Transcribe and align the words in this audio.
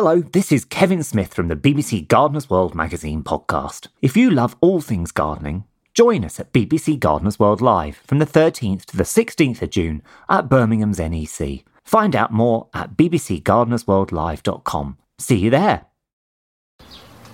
Hello, 0.00 0.20
this 0.20 0.52
is 0.52 0.64
Kevin 0.64 1.02
Smith 1.02 1.34
from 1.34 1.48
the 1.48 1.56
BBC 1.56 2.06
Gardener's 2.06 2.48
World 2.48 2.72
magazine 2.72 3.24
podcast. 3.24 3.88
If 4.00 4.16
you 4.16 4.30
love 4.30 4.54
all 4.60 4.80
things 4.80 5.10
gardening, 5.10 5.64
join 5.92 6.24
us 6.24 6.38
at 6.38 6.52
BBC 6.52 7.00
Gardener's 7.00 7.40
World 7.40 7.60
Live 7.60 7.96
from 8.06 8.20
the 8.20 8.24
13th 8.24 8.84
to 8.84 8.96
the 8.96 9.02
16th 9.02 9.60
of 9.60 9.70
June 9.70 10.04
at 10.28 10.48
Birmingham's 10.48 11.00
NEC. 11.00 11.64
Find 11.84 12.14
out 12.14 12.32
more 12.32 12.68
at 12.72 12.96
bbcgardenersworldlive.com. 12.96 14.98
See 15.18 15.36
you 15.36 15.50
there. 15.50 15.86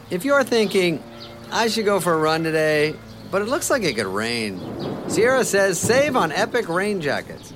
If 0.08 0.24
you're 0.24 0.42
thinking, 0.42 1.02
I 1.52 1.68
should 1.68 1.84
go 1.84 2.00
for 2.00 2.14
a 2.14 2.18
run 2.18 2.44
today, 2.44 2.94
but 3.30 3.42
it 3.42 3.48
looks 3.48 3.68
like 3.68 3.82
it 3.82 3.94
could 3.94 4.06
rain, 4.06 4.58
Sierra 5.10 5.44
says 5.44 5.78
save 5.78 6.16
on 6.16 6.32
epic 6.32 6.70
rain 6.70 7.02
jackets. 7.02 7.52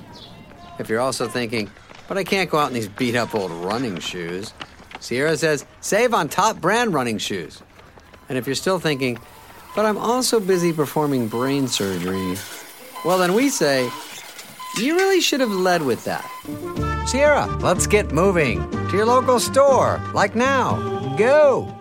If 0.77 0.87
you're 0.87 1.01
also 1.01 1.27
thinking, 1.27 1.67
but 2.07 2.19
I 2.19 2.23
can't 2.23 2.47
go 2.47 2.59
out 2.59 2.67
in 2.67 2.75
these 2.75 2.89
beat 2.89 3.15
up 3.15 3.33
old 3.33 3.49
running 3.49 3.97
shoes, 3.97 4.53
Sierra 4.99 5.37
says 5.37 5.65
save 5.81 6.13
on 6.13 6.29
top 6.29 6.59
brand 6.59 6.93
running 6.93 7.17
shoes. 7.17 7.61
And 8.27 8.37
if 8.37 8.45
you're 8.45 8.55
still 8.55 8.79
thinking, 8.79 9.17
but 9.75 9.85
I'm 9.85 9.97
also 9.97 10.39
busy 10.39 10.73
performing 10.73 11.27
brain 11.27 11.67
surgery, 11.67 12.37
well, 13.05 13.17
then 13.17 13.33
we 13.33 13.49
say, 13.49 13.89
you 14.77 14.95
really 14.95 15.21
should 15.21 15.39
have 15.39 15.51
led 15.51 15.81
with 15.81 16.03
that. 16.05 16.29
Sierra, 17.07 17.47
let's 17.57 17.87
get 17.87 18.11
moving 18.11 18.69
to 18.89 18.97
your 18.97 19.05
local 19.05 19.39
store, 19.39 20.01
like 20.13 20.35
now. 20.35 21.15
Go! 21.15 21.75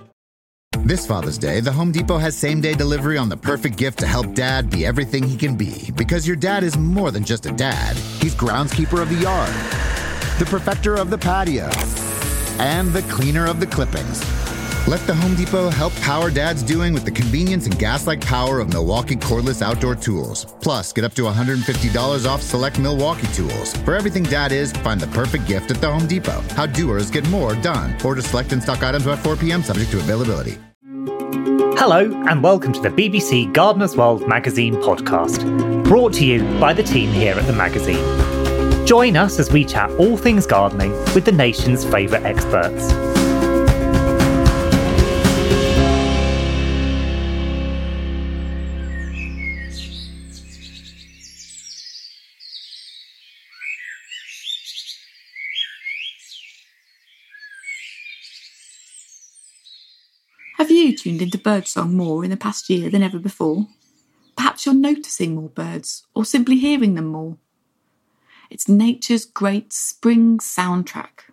This 0.85 1.07
Father's 1.07 1.37
Day, 1.37 1.61
the 1.61 1.73
Home 1.73 1.93
Depot 1.93 2.17
has 2.17 2.37
same 2.37 2.63
day 2.63 2.73
delivery 2.73 3.19
on 3.19 3.29
the 3.29 3.37
perfect 3.37 3.77
gift 3.77 3.99
to 3.99 4.07
help 4.07 4.33
dad 4.35 4.71
be 4.71 4.87
everything 4.87 5.23
he 5.23 5.37
can 5.37 5.55
be. 5.55 5.91
Because 5.97 6.27
your 6.27 6.37
dad 6.37 6.63
is 6.63 6.79
more 6.79 7.11
than 7.11 7.25
just 7.25 7.45
a 7.45 7.53
dad, 7.53 7.97
he's 8.23 8.35
groundskeeper 8.35 9.03
of 9.03 9.11
the 9.11 9.17
yard, 9.17 9.53
the 10.39 10.47
perfecter 10.47 10.95
of 10.95 11.11
the 11.11 11.19
patio 11.19 11.69
and 12.59 12.93
the 12.93 13.03
cleaner 13.03 13.47
of 13.47 13.61
the 13.61 13.67
clippings. 13.67 14.23
Let 14.89 15.01
the 15.07 15.15
Home 15.15 15.35
Depot 15.35 15.69
help 15.69 15.95
power 15.97 16.31
dad's 16.31 16.63
doing 16.63 16.95
with 16.95 17.05
the 17.05 17.11
convenience 17.11 17.67
and 17.67 17.79
gas 17.79 18.07
like 18.07 18.23
power 18.23 18.59
of 18.59 18.73
Milwaukee 18.73 19.17
cordless 19.17 19.61
outdoor 19.61 19.95
tools. 19.95 20.47
Plus, 20.63 20.95
get 20.95 21.05
up 21.05 21.13
to 21.15 21.23
$150 21.23 22.27
off 22.27 22.41
select 22.41 22.79
Milwaukee 22.79 23.27
tools. 23.35 23.77
For 23.79 23.95
everything 23.95 24.23
dad 24.23 24.51
is, 24.51 24.73
find 24.73 24.99
the 24.99 25.07
perfect 25.09 25.47
gift 25.47 25.71
at 25.71 25.83
the 25.83 25.93
Home 25.93 26.07
Depot. 26.07 26.43
How 26.55 26.65
doers 26.65 27.11
get 27.11 27.29
more 27.29 27.55
done. 27.57 27.95
Order 28.03 28.23
select 28.23 28.53
and 28.53 28.63
stock 28.63 28.83
items 28.83 29.05
by 29.05 29.17
4 29.17 29.37
p.m., 29.37 29.63
subject 29.63 29.91
to 29.91 29.99
availability. 29.99 30.57
Hello, 31.77 32.11
and 32.29 32.43
welcome 32.43 32.73
to 32.73 32.81
the 32.81 32.89
BBC 32.89 33.53
Gardener's 33.53 33.95
World 33.95 34.27
magazine 34.27 34.75
podcast, 34.77 35.85
brought 35.85 36.15
to 36.15 36.25
you 36.25 36.43
by 36.59 36.73
the 36.73 36.83
team 36.83 37.13
here 37.13 37.35
at 37.35 37.47
the 37.47 37.53
magazine. 37.53 38.28
Join 38.89 39.19
us 39.19 39.39
as 39.39 39.53
we 39.53 39.67
chat 39.67 39.91
all 39.99 40.17
things 40.17 40.47
gardening 40.47 40.93
with 41.15 41.27
the 41.27 41.31
nation's 41.31 41.85
favourite 41.85 42.25
experts. 42.25 42.91
Have 60.57 60.71
you 60.71 60.97
tuned 60.97 61.21
into 61.21 61.37
birdsong 61.37 61.95
more 61.95 62.25
in 62.25 62.31
the 62.31 62.39
past 62.39 62.71
year 62.71 62.89
than 62.89 63.03
ever 63.03 63.19
before? 63.19 63.67
Perhaps 64.35 64.65
you're 64.65 64.75
noticing 64.75 65.35
more 65.35 65.51
birds 65.51 66.07
or 66.15 66.25
simply 66.25 66.57
hearing 66.57 66.95
them 66.95 67.09
more. 67.09 67.37
It's 68.51 68.67
nature's 68.67 69.27
great 69.27 69.75
spring 69.75 70.39
soundtrack. 70.39 71.29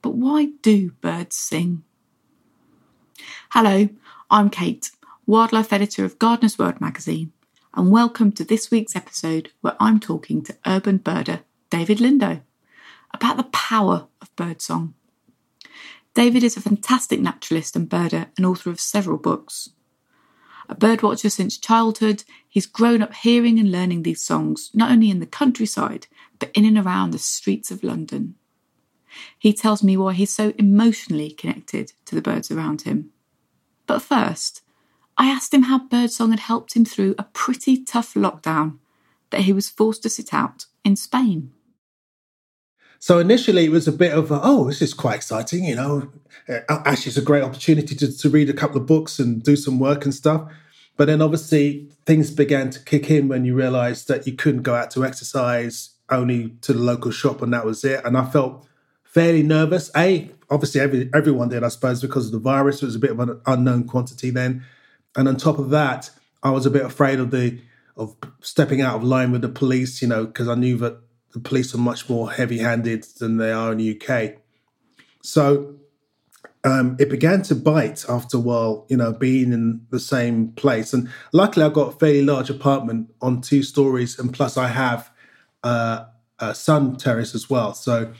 But 0.00 0.14
why 0.14 0.52
do 0.62 0.92
birds 1.02 1.36
sing? 1.36 1.84
Hello, 3.50 3.90
I'm 4.30 4.48
Kate, 4.48 4.90
wildlife 5.26 5.70
editor 5.70 6.06
of 6.06 6.18
Gardener's 6.18 6.58
World 6.58 6.80
magazine, 6.80 7.32
and 7.74 7.90
welcome 7.90 8.32
to 8.32 8.44
this 8.44 8.70
week's 8.70 8.96
episode 8.96 9.50
where 9.60 9.76
I'm 9.78 10.00
talking 10.00 10.42
to 10.44 10.56
urban 10.66 10.98
birder 10.98 11.40
David 11.68 11.98
Lindo 11.98 12.40
about 13.12 13.36
the 13.36 13.44
power 13.44 14.06
of 14.22 14.34
birdsong. 14.34 14.94
David 16.14 16.42
is 16.42 16.56
a 16.56 16.62
fantastic 16.62 17.20
naturalist 17.20 17.76
and 17.76 17.86
birder 17.86 18.28
and 18.38 18.46
author 18.46 18.70
of 18.70 18.80
several 18.80 19.18
books. 19.18 19.68
A 20.70 20.74
birdwatcher 20.74 21.30
since 21.30 21.58
childhood, 21.58 22.24
he's 22.48 22.64
grown 22.64 23.02
up 23.02 23.12
hearing 23.12 23.58
and 23.58 23.70
learning 23.70 24.04
these 24.04 24.22
songs, 24.22 24.70
not 24.72 24.90
only 24.90 25.10
in 25.10 25.20
the 25.20 25.26
countryside, 25.26 26.06
but 26.38 26.50
in 26.54 26.64
and 26.64 26.78
around 26.78 27.10
the 27.10 27.18
streets 27.18 27.70
of 27.70 27.82
London. 27.82 28.34
He 29.38 29.52
tells 29.52 29.82
me 29.82 29.96
why 29.96 30.12
he's 30.12 30.32
so 30.32 30.52
emotionally 30.58 31.30
connected 31.30 31.92
to 32.04 32.14
the 32.14 32.22
birds 32.22 32.50
around 32.50 32.82
him. 32.82 33.10
But 33.86 34.02
first, 34.02 34.62
I 35.16 35.28
asked 35.28 35.54
him 35.54 35.64
how 35.64 35.78
birdsong 35.78 36.30
had 36.30 36.40
helped 36.40 36.74
him 36.74 36.84
through 36.84 37.14
a 37.18 37.24
pretty 37.24 37.82
tough 37.82 38.14
lockdown 38.14 38.78
that 39.30 39.42
he 39.42 39.52
was 39.52 39.70
forced 39.70 40.02
to 40.02 40.10
sit 40.10 40.34
out 40.34 40.66
in 40.84 40.96
Spain. 40.96 41.52
So 42.98 43.18
initially, 43.18 43.66
it 43.66 43.70
was 43.70 43.86
a 43.86 43.92
bit 43.92 44.12
of, 44.12 44.30
a, 44.30 44.40
oh, 44.42 44.66
this 44.66 44.82
is 44.82 44.94
quite 44.94 45.16
exciting. 45.16 45.64
You 45.64 45.76
know, 45.76 46.12
uh, 46.48 46.60
actually, 46.68 47.10
it's 47.10 47.16
a 47.16 47.22
great 47.22 47.42
opportunity 47.44 47.94
to, 47.94 48.16
to 48.16 48.30
read 48.30 48.50
a 48.50 48.54
couple 48.54 48.78
of 48.78 48.86
books 48.86 49.18
and 49.18 49.42
do 49.42 49.56
some 49.56 49.78
work 49.78 50.04
and 50.04 50.14
stuff. 50.14 50.50
But 50.96 51.06
then 51.06 51.20
obviously, 51.20 51.88
things 52.06 52.30
began 52.30 52.70
to 52.70 52.80
kick 52.82 53.10
in 53.10 53.28
when 53.28 53.44
you 53.44 53.54
realized 53.54 54.08
that 54.08 54.26
you 54.26 54.32
couldn't 54.32 54.62
go 54.62 54.74
out 54.74 54.90
to 54.92 55.04
exercise 55.04 55.90
only 56.10 56.50
to 56.62 56.72
the 56.72 56.78
local 56.78 57.10
shop, 57.10 57.42
and 57.42 57.52
that 57.52 57.64
was 57.64 57.84
it. 57.84 58.04
And 58.04 58.16
I 58.16 58.24
felt 58.24 58.66
fairly 59.04 59.42
nervous. 59.42 59.90
A, 59.96 60.30
obviously, 60.50 60.80
every, 60.80 61.10
everyone 61.14 61.48
did, 61.48 61.64
I 61.64 61.68
suppose, 61.68 62.00
because 62.00 62.26
of 62.26 62.32
the 62.32 62.38
virus. 62.38 62.82
It 62.82 62.86
was 62.86 62.96
a 62.96 63.00
bit 63.00 63.10
of 63.10 63.20
an 63.20 63.40
unknown 63.46 63.84
quantity 63.84 64.30
then. 64.30 64.64
And 65.16 65.28
on 65.28 65.36
top 65.36 65.58
of 65.58 65.70
that, 65.70 66.10
I 66.42 66.50
was 66.50 66.66
a 66.66 66.70
bit 66.70 66.84
afraid 66.84 67.18
of 67.18 67.30
the 67.30 67.58
of 67.96 68.14
stepping 68.40 68.82
out 68.82 68.96
of 68.96 69.02
line 69.02 69.32
with 69.32 69.40
the 69.40 69.48
police, 69.48 70.02
you 70.02 70.08
know, 70.08 70.26
because 70.26 70.48
I 70.48 70.54
knew 70.54 70.76
that 70.78 70.98
the 71.32 71.40
police 71.40 71.74
are 71.74 71.78
much 71.78 72.10
more 72.10 72.30
heavy-handed 72.30 73.04
than 73.18 73.38
they 73.38 73.50
are 73.50 73.72
in 73.72 73.78
the 73.78 73.98
UK. 73.98 74.34
So 75.22 75.76
um, 76.62 76.96
it 76.98 77.08
began 77.08 77.42
to 77.42 77.54
bite 77.54 78.04
after 78.08 78.36
a 78.36 78.40
while, 78.40 78.86
you 78.88 78.96
know, 78.96 79.12
being 79.12 79.52
in 79.52 79.86
the 79.90 80.00
same 80.00 80.48
place. 80.52 80.92
And 80.92 81.08
luckily, 81.32 81.64
I 81.64 81.68
got 81.68 81.94
a 81.94 81.98
fairly 81.98 82.22
large 82.22 82.50
apartment 82.50 83.14
on 83.22 83.40
two 83.40 83.62
stories, 83.62 84.18
and 84.18 84.32
plus, 84.32 84.56
I 84.56 84.68
have 84.68 85.10
uh, 85.62 86.04
a 86.38 86.54
sun 86.54 86.96
terrace 86.96 87.34
as 87.34 87.48
well. 87.48 87.74
So, 87.74 88.12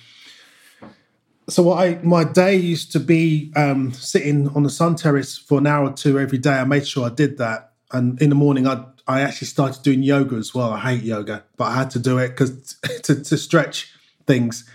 so 1.48 1.62
what 1.62 1.78
I 1.78 2.00
my 2.02 2.24
day 2.24 2.56
used 2.56 2.92
to 2.92 3.00
be 3.00 3.52
um, 3.56 3.92
sitting 3.92 4.48
on 4.50 4.62
the 4.62 4.70
sun 4.70 4.96
terrace 4.96 5.36
for 5.38 5.58
an 5.58 5.66
hour 5.66 5.88
or 5.88 5.92
two 5.92 6.18
every 6.18 6.38
day. 6.38 6.54
I 6.54 6.64
made 6.64 6.86
sure 6.86 7.06
I 7.06 7.14
did 7.14 7.38
that, 7.38 7.72
and 7.92 8.20
in 8.20 8.30
the 8.30 8.34
morning, 8.34 8.66
I 8.66 8.84
I 9.06 9.20
actually 9.20 9.46
started 9.46 9.82
doing 9.82 10.02
yoga 10.02 10.36
as 10.36 10.54
well. 10.54 10.72
I 10.72 10.80
hate 10.80 11.02
yoga, 11.02 11.44
but 11.56 11.66
I 11.66 11.74
had 11.74 11.90
to 11.90 11.98
do 11.98 12.18
it 12.18 12.30
because 12.30 12.74
to, 13.02 13.22
to 13.22 13.36
stretch 13.36 13.92
things. 14.26 14.68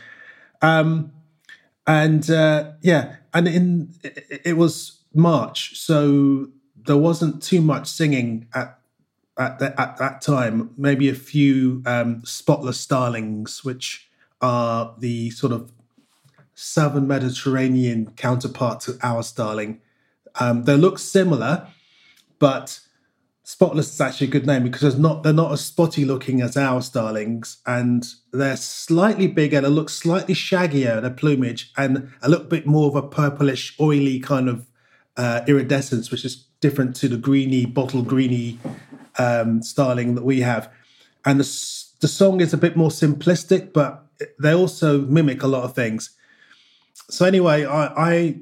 Um, 0.62 1.12
and 1.86 2.30
uh, 2.30 2.72
yeah, 2.82 3.16
and 3.34 3.48
in 3.48 3.94
it, 4.04 4.42
it 4.46 4.58
was 4.58 5.02
March, 5.14 5.78
so 5.78 6.48
there 6.76 6.98
wasn't 6.98 7.44
too 7.44 7.62
much 7.62 7.88
singing 7.88 8.48
at 8.54 8.80
at, 9.38 9.59
the, 9.59 9.80
at 9.80 9.97
that 9.97 10.22
time. 10.22 10.72
Maybe 10.78 11.09
a 11.09 11.16
few 11.16 11.84
um, 11.86 12.24
spotless 12.25 12.80
starlings, 12.80 13.64
which 13.64 14.09
are 14.42 14.96
the 15.00 15.30
sort 15.31 15.53
of 15.53 15.72
southern 16.53 17.08
Mediterranean 17.08 18.12
counterpart 18.16 18.81
to 18.81 18.97
our 19.02 19.24
starling. 19.24 19.81
Um, 20.40 20.64
they 20.64 20.78
look 20.78 21.00
similar, 21.00 21.68
but 22.40 22.80
Spotless 23.52 23.94
is 23.94 24.00
actually 24.00 24.28
a 24.28 24.30
good 24.30 24.47
name 24.47 24.64
because 24.64 24.94
they're 24.94 25.02
not 25.02 25.24
they're 25.24 25.34
not 25.34 25.52
as 25.52 25.59
spotty 25.59 26.06
looking 26.06 26.41
as 26.41 26.56
our 26.56 26.81
starlings, 26.81 27.58
and 27.66 28.08
they're 28.31 28.56
slightly 28.56 29.28
bigger. 29.28 29.59
They 29.59 29.68
look 29.68 29.90
slightly 29.90 30.34
shaggier, 30.34 30.96
in 30.96 31.03
their 31.03 31.12
plumage, 31.12 31.74
and 31.75 32.12
a 32.22 32.30
little 32.30 32.46
bit 32.46 32.66
more 32.66 32.88
of 32.88 32.96
a 32.96 33.02
purplish, 33.02 33.75
oily 33.78 34.22
kind 34.22 34.47
of 34.47 34.67
uh, 35.17 35.41
iridescence, 35.47 36.11
which 36.11 36.23
is 36.23 36.46
different 36.61 36.96
to 36.96 37.09
the 37.09 37.17
greeny, 37.17 37.66
bottle 37.66 38.03
greeny 38.03 38.58
um, 39.22 39.62
starling 39.62 40.16
that 40.16 40.23
we 40.23 40.41
have. 40.41 40.72
And 41.26 41.40
the 41.40 41.47
the 42.02 42.08
song 42.08 42.41
is 42.41 42.53
a 42.53 42.58
bit 42.58 42.76
more 42.76 42.90
simplistic, 42.90 43.73
but 43.73 44.08
they 44.40 44.53
also 44.53 45.02
mimic 45.02 45.44
a 45.44 45.47
lot 45.47 45.64
of 45.64 45.76
things. 45.76 46.09
So 47.09 47.26
anyway, 47.26 47.66
I, 47.66 47.85
I 48.12 48.40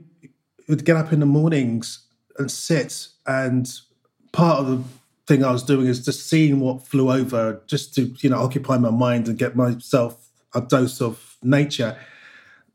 would 0.67 0.85
get 0.85 0.95
up 0.95 1.11
in 1.11 1.19
the 1.19 1.25
mornings 1.25 2.05
and 2.37 2.49
sit 2.49 3.07
and 3.25 3.69
part 4.31 4.59
of 4.59 4.67
the 4.67 4.83
thing 5.27 5.43
I 5.43 5.51
was 5.51 5.63
doing 5.63 5.87
is 5.87 6.03
just 6.03 6.27
seeing 6.27 6.59
what 6.59 6.87
flew 6.87 7.11
over, 7.11 7.61
just 7.67 7.93
to 7.95 8.13
you 8.21 8.29
know 8.29 8.39
occupy 8.39 8.77
my 8.77 8.91
mind 8.91 9.27
and 9.27 9.37
get 9.37 9.55
myself 9.55 10.29
a 10.55 10.61
dose 10.61 11.01
of 11.01 11.37
nature. 11.43 11.97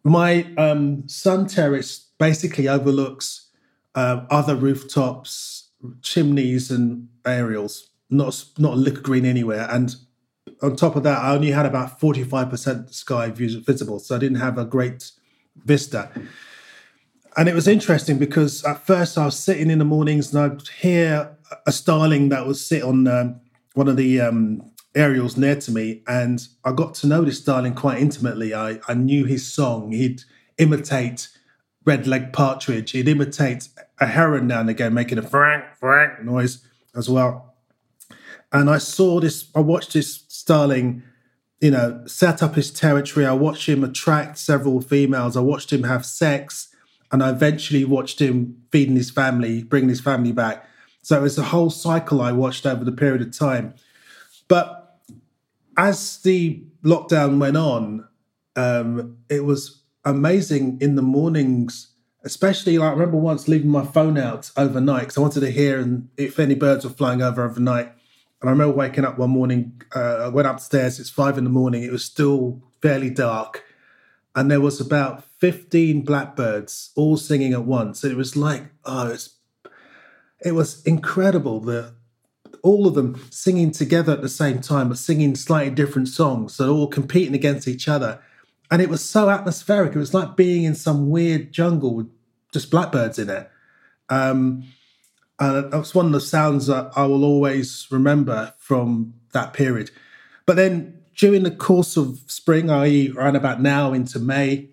My 0.05 0.47
um, 0.59 1.09
sun 1.09 1.47
terrace 1.47 2.07
basically 2.19 2.69
overlooks 2.69 3.49
uh, 3.95 4.27
other 4.31 4.55
rooftops, 4.55 5.71
chimneys, 6.03 6.71
and 6.71 7.09
aerials. 7.25 7.89
Not 8.11 8.45
not 8.59 8.75
a 8.75 8.77
lick 8.77 8.99
of 8.99 9.03
green 9.03 9.25
anywhere, 9.25 9.67
and 9.71 9.95
on 10.63 10.77
top 10.77 10.95
of 10.95 11.03
that, 11.05 11.19
I 11.19 11.35
only 11.35 11.51
had 11.51 11.67
about 11.67 12.01
forty 12.01 12.23
five 12.23 12.51
percent 12.51 12.95
sky 12.95 13.31
views 13.31 13.55
visible, 13.55 13.99
so 13.99 14.17
I 14.17 14.19
didn't 14.19 14.39
have 14.39 14.59
a 14.59 14.65
great 14.65 15.11
vista. 15.57 16.11
And 17.37 17.49
it 17.49 17.55
was 17.55 17.67
interesting 17.67 18.19
because 18.19 18.63
at 18.65 18.87
first 18.87 19.19
I 19.19 19.25
was 19.25 19.39
sitting 19.39 19.71
in 19.71 19.79
the 19.81 19.85
mornings 19.85 20.33
and 20.33 20.45
I'd 20.45 20.69
hear 20.69 21.37
a 21.67 21.73
starling 21.73 22.29
that 22.29 22.47
would 22.47 22.57
sit 22.57 22.83
on 22.83 23.09
um, 23.09 23.41
one 23.75 23.89
of 23.89 23.97
the 23.97 24.21
um, 24.21 24.71
aerials 24.95 25.37
near 25.37 25.57
to 25.57 25.73
me. 25.73 26.03
And 26.07 26.47
I 26.65 26.73
got 26.73 26.95
to 26.97 27.09
know 27.09 27.25
this 27.25 27.41
starling 27.41 27.75
quite 27.75 27.99
intimately. 27.99 28.55
I, 28.55 28.79
I 28.87 28.95
knew 28.95 29.25
his 29.25 29.53
song. 29.53 29.91
He'd 29.91 30.23
imitate 30.59 31.29
red 31.85 32.07
leg 32.07 32.33
partridge. 32.33 32.93
He'd 32.93 33.09
imitate 33.09 33.69
a 33.99 34.07
heron 34.07 34.47
now 34.47 34.61
and 34.61 34.71
again, 34.71 34.95
making 34.95 35.19
a 35.19 35.23
frank, 35.23 35.65
frank 35.81 36.23
noise 36.23 36.65
as 36.95 37.09
well. 37.09 37.54
And 38.55 38.71
I 38.71 38.79
saw 38.79 39.19
this, 39.19 39.51
I 39.57 39.61
watched 39.61 39.95
this 39.95 40.25
starling, 40.29 41.03
you 41.61 41.73
know, 41.73 42.05
set 42.07 42.41
up 42.41 42.55
his 42.55 42.71
territory. 42.71 43.27
I 43.27 43.33
watched 43.33 43.69
him 43.69 43.83
attract 43.83 44.39
several 44.39 44.81
females. 44.81 45.37
I 45.37 45.41
watched 45.41 45.73
him 45.73 45.83
have 45.83 46.07
sex. 46.07 46.69
And 47.11 47.21
I 47.21 47.31
eventually 47.31 47.85
watched 47.85 48.21
him 48.21 48.63
feeding 48.71 48.95
his 48.95 49.11
family, 49.11 49.65
bringing 49.65 49.89
his 49.89 50.01
family 50.01 50.31
back. 50.31 50.67
So 51.03 51.19
it 51.19 51.23
was 51.23 51.37
a 51.37 51.43
whole 51.43 51.69
cycle 51.69 52.23
I 52.23 52.31
watched 52.31 52.65
over 52.65 52.85
the 52.85 52.93
period 52.93 53.23
of 53.23 53.37
time. 53.37 53.75
But 54.47 55.01
as 55.77 56.19
the 56.23 56.63
lockdown 56.85 57.41
went 57.41 57.57
on, 57.57 58.07
um, 58.55 59.19
it 59.29 59.45
was 59.45 59.83
amazing 60.05 60.79
in 60.81 60.95
the 60.95 61.03
mornings, 61.03 61.89
especially 62.23 62.79
like 62.79 62.89
I 62.89 62.93
remember 62.93 63.17
once 63.17 63.49
leaving 63.49 63.71
my 63.71 63.85
phone 63.85 64.17
out 64.17 64.53
overnight 64.57 65.01
because 65.01 65.19
I 65.19 65.23
wanted 65.23 65.41
to 65.41 65.51
hear 65.51 65.81
and 65.81 66.09
if 66.17 66.39
any 66.39 66.55
birds 66.55 66.85
were 66.85 66.91
flying 66.93 67.21
over 67.21 67.45
overnight. 67.45 67.93
And 68.45 68.51
I 68.51 68.53
remember 68.53 68.77
waking 68.77 69.07
up 69.07 69.17
one 69.17 69.31
morning, 69.31 69.81
uh, 69.97 70.17
I 70.25 70.29
went 70.29 70.47
upstairs, 70.47 71.01
it's 71.01 71.09
five 71.09 71.39
in 71.39 71.45
the 71.45 71.51
morning, 71.51 71.83
it 71.83 71.91
was 71.91 72.05
still 72.05 72.61
fairly 72.83 73.09
dark. 73.09 73.65
And 74.35 74.51
there 74.51 74.61
was 74.61 74.83
about 74.83 75.25
15 75.39 76.03
blackbirds 76.03 76.91
all 76.95 77.17
singing 77.17 77.55
at 77.55 77.65
once. 77.65 78.05
It 78.05 78.19
was 78.19 78.37
like, 78.37 78.65
oh, 78.85 79.13
it's, 79.13 79.37
it 80.45 80.53
was 80.53 80.83
incredible. 80.85 81.61
The 81.61 81.95
all 82.63 82.87
of 82.87 82.93
them 82.93 83.19
singing 83.31 83.71
together 83.71 84.13
at 84.13 84.21
the 84.21 84.29
same 84.29 84.61
time, 84.61 84.91
but 84.91 84.99
singing 84.99 85.37
slightly 85.37 85.75
different 85.75 86.09
songs. 86.09 86.55
So 86.55 86.71
all 86.71 86.87
competing 86.87 87.35
against 87.35 87.67
each 87.67 87.89
other 87.89 88.21
and 88.71 88.83
it 88.83 88.91
was 88.91 89.03
so 89.03 89.31
atmospheric. 89.31 89.95
It 89.95 89.99
was 89.99 90.13
like 90.13 90.37
being 90.37 90.65
in 90.65 90.75
some 90.75 91.09
weird 91.09 91.51
jungle 91.51 91.95
with 91.95 92.11
just 92.53 92.71
blackbirds 92.71 93.19
in 93.19 93.31
it. 93.31 93.51
Um, 94.11 94.65
and 95.39 95.73
that's 95.73 95.95
one 95.95 96.07
of 96.07 96.13
the 96.13 96.21
sounds 96.21 96.67
that 96.67 96.93
I 96.97 97.07
will 97.07 97.25
always 97.25 97.87
remember 97.91 98.55
from 98.59 99.15
that 99.33 99.53
period. 99.53 99.91
But 100.47 100.57
then 100.57 101.03
during 101.17 101.43
the 101.43 101.51
course 101.51 101.97
of 101.97 102.21
spring, 102.27 102.71
i.e., 102.71 103.13
around 103.17 103.37
about 103.37 103.61
now 103.61 103.93
into 103.93 104.19
May, 104.19 104.71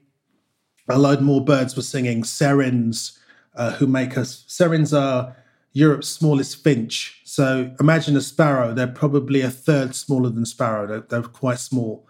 a 0.88 1.00
load 1.00 1.22
more 1.22 1.44
birds 1.44 1.76
were 1.76 1.82
singing 1.82 2.24
Serins, 2.24 3.18
uh, 3.56 3.72
who 3.74 3.88
make 3.88 4.18
us. 4.18 4.46
Serins 4.48 4.98
are 4.98 5.36
Europe's 5.74 6.08
smallest 6.08 6.64
finch. 6.64 7.22
So 7.26 7.74
imagine 7.80 8.18
a 8.18 8.22
sparrow. 8.22 8.74
They're 8.74 8.88
probably 8.88 9.42
a 9.42 9.50
third 9.50 9.96
smaller 9.96 10.30
than 10.30 10.46
sparrow. 10.46 10.88
They're, 10.88 11.02
they're 11.02 11.30
quite 11.30 11.60
small. 11.60 12.08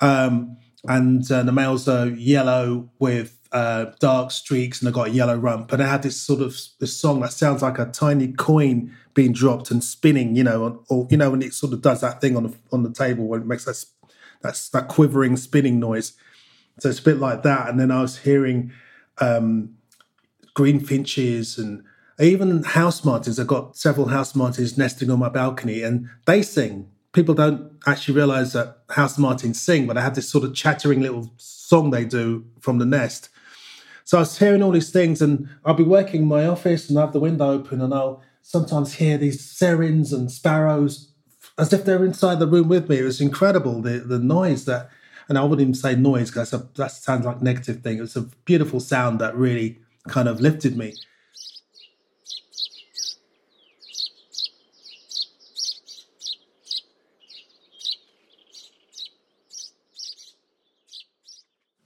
Um, 0.00 0.58
and 0.86 1.30
uh, 1.30 1.42
the 1.42 1.52
males 1.52 1.88
are 1.88 2.06
yellow 2.06 2.90
with 2.98 3.43
uh, 3.54 3.92
dark 4.00 4.32
streaks 4.32 4.80
and 4.80 4.86
they've 4.86 4.94
got 4.94 5.06
a 5.06 5.12
yellow 5.12 5.36
rump. 5.36 5.70
And 5.72 5.80
they 5.80 5.86
had 5.86 6.02
this 6.02 6.20
sort 6.20 6.42
of 6.42 6.56
this 6.80 6.94
song 6.96 7.20
that 7.20 7.32
sounds 7.32 7.62
like 7.62 7.78
a 7.78 7.86
tiny 7.86 8.32
coin 8.32 8.94
being 9.14 9.32
dropped 9.32 9.70
and 9.70 9.82
spinning, 9.82 10.34
you 10.34 10.42
know, 10.42 10.82
or 10.88 11.06
you 11.08 11.16
know 11.16 11.30
when 11.30 11.40
it 11.40 11.54
sort 11.54 11.72
of 11.72 11.80
does 11.80 12.00
that 12.00 12.20
thing 12.20 12.36
on 12.36 12.42
the 12.42 12.54
on 12.72 12.82
the 12.82 12.92
table 12.92 13.26
when 13.26 13.42
it 13.42 13.46
makes 13.46 13.64
that 13.64 13.82
that 14.42 14.88
quivering 14.88 15.36
spinning 15.36 15.78
noise. 15.78 16.14
So 16.80 16.88
it's 16.88 16.98
a 16.98 17.02
bit 17.02 17.18
like 17.18 17.44
that. 17.44 17.68
And 17.68 17.78
then 17.78 17.92
I 17.92 18.02
was 18.02 18.18
hearing 18.18 18.72
um, 19.18 19.76
green 20.54 20.80
finches 20.80 21.56
and 21.56 21.84
even 22.18 22.64
house 22.64 23.04
martins. 23.04 23.38
I've 23.38 23.46
got 23.46 23.76
several 23.76 24.08
house 24.08 24.34
martins 24.34 24.76
nesting 24.76 25.10
on 25.10 25.20
my 25.20 25.28
balcony, 25.28 25.82
and 25.82 26.08
they 26.26 26.42
sing 26.42 26.90
people 27.12 27.34
don't 27.34 27.70
actually 27.86 28.14
realize 28.14 28.52
that 28.52 28.78
house 28.90 29.16
martins 29.16 29.62
sing, 29.62 29.86
but 29.86 29.94
they 29.94 30.00
have 30.00 30.16
this 30.16 30.28
sort 30.28 30.44
of 30.44 30.54
chattering 30.54 31.00
little 31.00 31.32
song 31.36 31.90
they 31.90 32.04
do 32.04 32.44
from 32.60 32.78
the 32.78 32.84
nest. 32.84 33.28
So 34.04 34.18
I 34.18 34.20
was 34.20 34.38
hearing 34.38 34.62
all 34.62 34.72
these 34.72 34.90
things, 34.90 35.22
and 35.22 35.48
I'll 35.64 35.74
be 35.74 35.82
working 35.82 36.22
in 36.22 36.28
my 36.28 36.46
office 36.46 36.88
and 36.88 36.98
I 36.98 37.02
have 37.02 37.12
the 37.12 37.20
window 37.20 37.50
open, 37.50 37.80
and 37.80 37.92
I'll 37.92 38.22
sometimes 38.42 38.94
hear 38.94 39.16
these 39.16 39.40
serins 39.42 40.12
and 40.12 40.30
sparrows 40.30 41.10
as 41.56 41.72
if 41.72 41.84
they're 41.84 42.04
inside 42.04 42.38
the 42.38 42.46
room 42.46 42.68
with 42.68 42.88
me. 42.88 42.98
It 42.98 43.04
was 43.04 43.20
incredible 43.20 43.80
the 43.80 43.98
the 44.00 44.18
noise 44.18 44.66
that, 44.66 44.90
and 45.28 45.38
I 45.38 45.42
wouldn't 45.42 45.62
even 45.62 45.74
say 45.74 45.96
noise 45.96 46.30
because 46.30 46.50
that 46.50 46.90
sounds 46.90 47.24
like 47.24 47.40
negative 47.42 47.82
thing. 47.82 47.98
It 47.98 48.02
was 48.02 48.16
a 48.16 48.28
beautiful 48.44 48.80
sound 48.80 49.20
that 49.20 49.34
really 49.34 49.78
kind 50.08 50.28
of 50.28 50.40
lifted 50.40 50.76
me. 50.76 50.94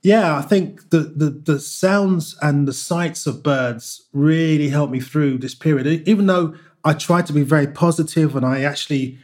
Yeah, 0.03 0.37
I 0.37 0.43
think 0.43 0.91
the, 0.91 1.01
the, 1.01 1.31
the 1.31 1.59
sounds 1.59 2.37
and 2.41 2.69
the 2.69 2.73
sights 2.73 3.27
of 3.27 3.43
birds 3.43 4.07
really 4.13 4.69
helped 4.69 4.93
me 4.93 5.01
through 5.01 5.39
this 5.39 5.55
period. 5.55 6.09
Even 6.09 6.27
though 6.27 6.55
I 6.85 6.95
tried 6.95 7.27
to 7.27 7.33
be 7.33 7.43
very 7.43 7.67
positive 7.67 8.37
and 8.37 8.47
I 8.47 8.63
actually 8.63 9.19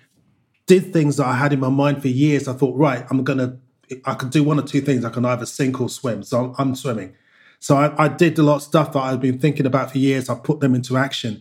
did 0.66 0.92
things 0.92 1.16
that 1.18 1.26
I 1.26 1.36
had 1.36 1.52
in 1.52 1.60
my 1.60 1.68
mind 1.68 2.02
for 2.02 2.08
years, 2.08 2.48
I 2.48 2.54
thought, 2.54 2.76
right, 2.76 3.04
I'm 3.10 3.22
gonna, 3.22 3.58
I 4.04 4.14
could 4.14 4.30
do 4.30 4.42
one 4.42 4.58
or 4.58 4.62
two 4.62 4.80
things. 4.80 5.04
I 5.04 5.10
can 5.10 5.24
either 5.24 5.46
sink 5.46 5.80
or 5.80 5.88
swim. 5.88 6.22
So 6.24 6.44
I'm, 6.44 6.54
I'm 6.58 6.74
swimming. 6.74 7.14
So 7.60 7.76
I, 7.76 8.04
I, 8.04 8.08
did 8.08 8.38
a 8.38 8.42
lot 8.42 8.56
of 8.56 8.62
stuff 8.62 8.92
that 8.92 8.98
I've 8.98 9.20
been 9.20 9.38
thinking 9.38 9.64
about 9.66 9.92
for 9.92 9.98
years. 9.98 10.28
I 10.28 10.34
put 10.34 10.60
them 10.60 10.74
into 10.74 10.98
action, 10.98 11.40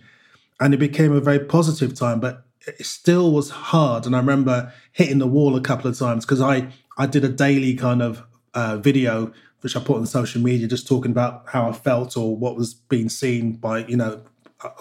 and 0.60 0.74
it 0.74 0.78
became 0.78 1.12
a 1.12 1.20
very 1.20 1.40
positive 1.40 1.94
time. 1.96 2.22
But 2.22 2.46
it 2.66 2.86
still 2.86 3.32
was 3.32 3.50
hard, 3.50 4.06
and 4.06 4.16
I 4.16 4.20
remember 4.20 4.72
hitting 4.94 5.18
the 5.18 5.28
wall 5.28 5.58
a 5.58 5.62
couple 5.62 5.90
of 5.92 6.00
times 6.00 6.24
because 6.26 6.40
I 6.40 6.70
I 6.98 7.08
did 7.08 7.26
a 7.26 7.30
daily 7.30 7.76
kind 7.76 8.02
of 8.02 8.24
uh, 8.54 8.78
video 8.78 9.34
which 9.64 9.78
I 9.78 9.80
put 9.80 9.96
on 9.96 10.06
social 10.06 10.42
media, 10.42 10.68
just 10.68 10.88
talking 10.88 11.12
about 11.12 11.46
how 11.48 11.70
I 11.70 11.72
felt 11.72 12.18
or 12.18 12.36
what 12.36 12.58
was 12.58 12.74
being 12.74 13.08
seen 13.08 13.54
by 13.54 13.86
you 13.86 13.96
know 13.96 14.22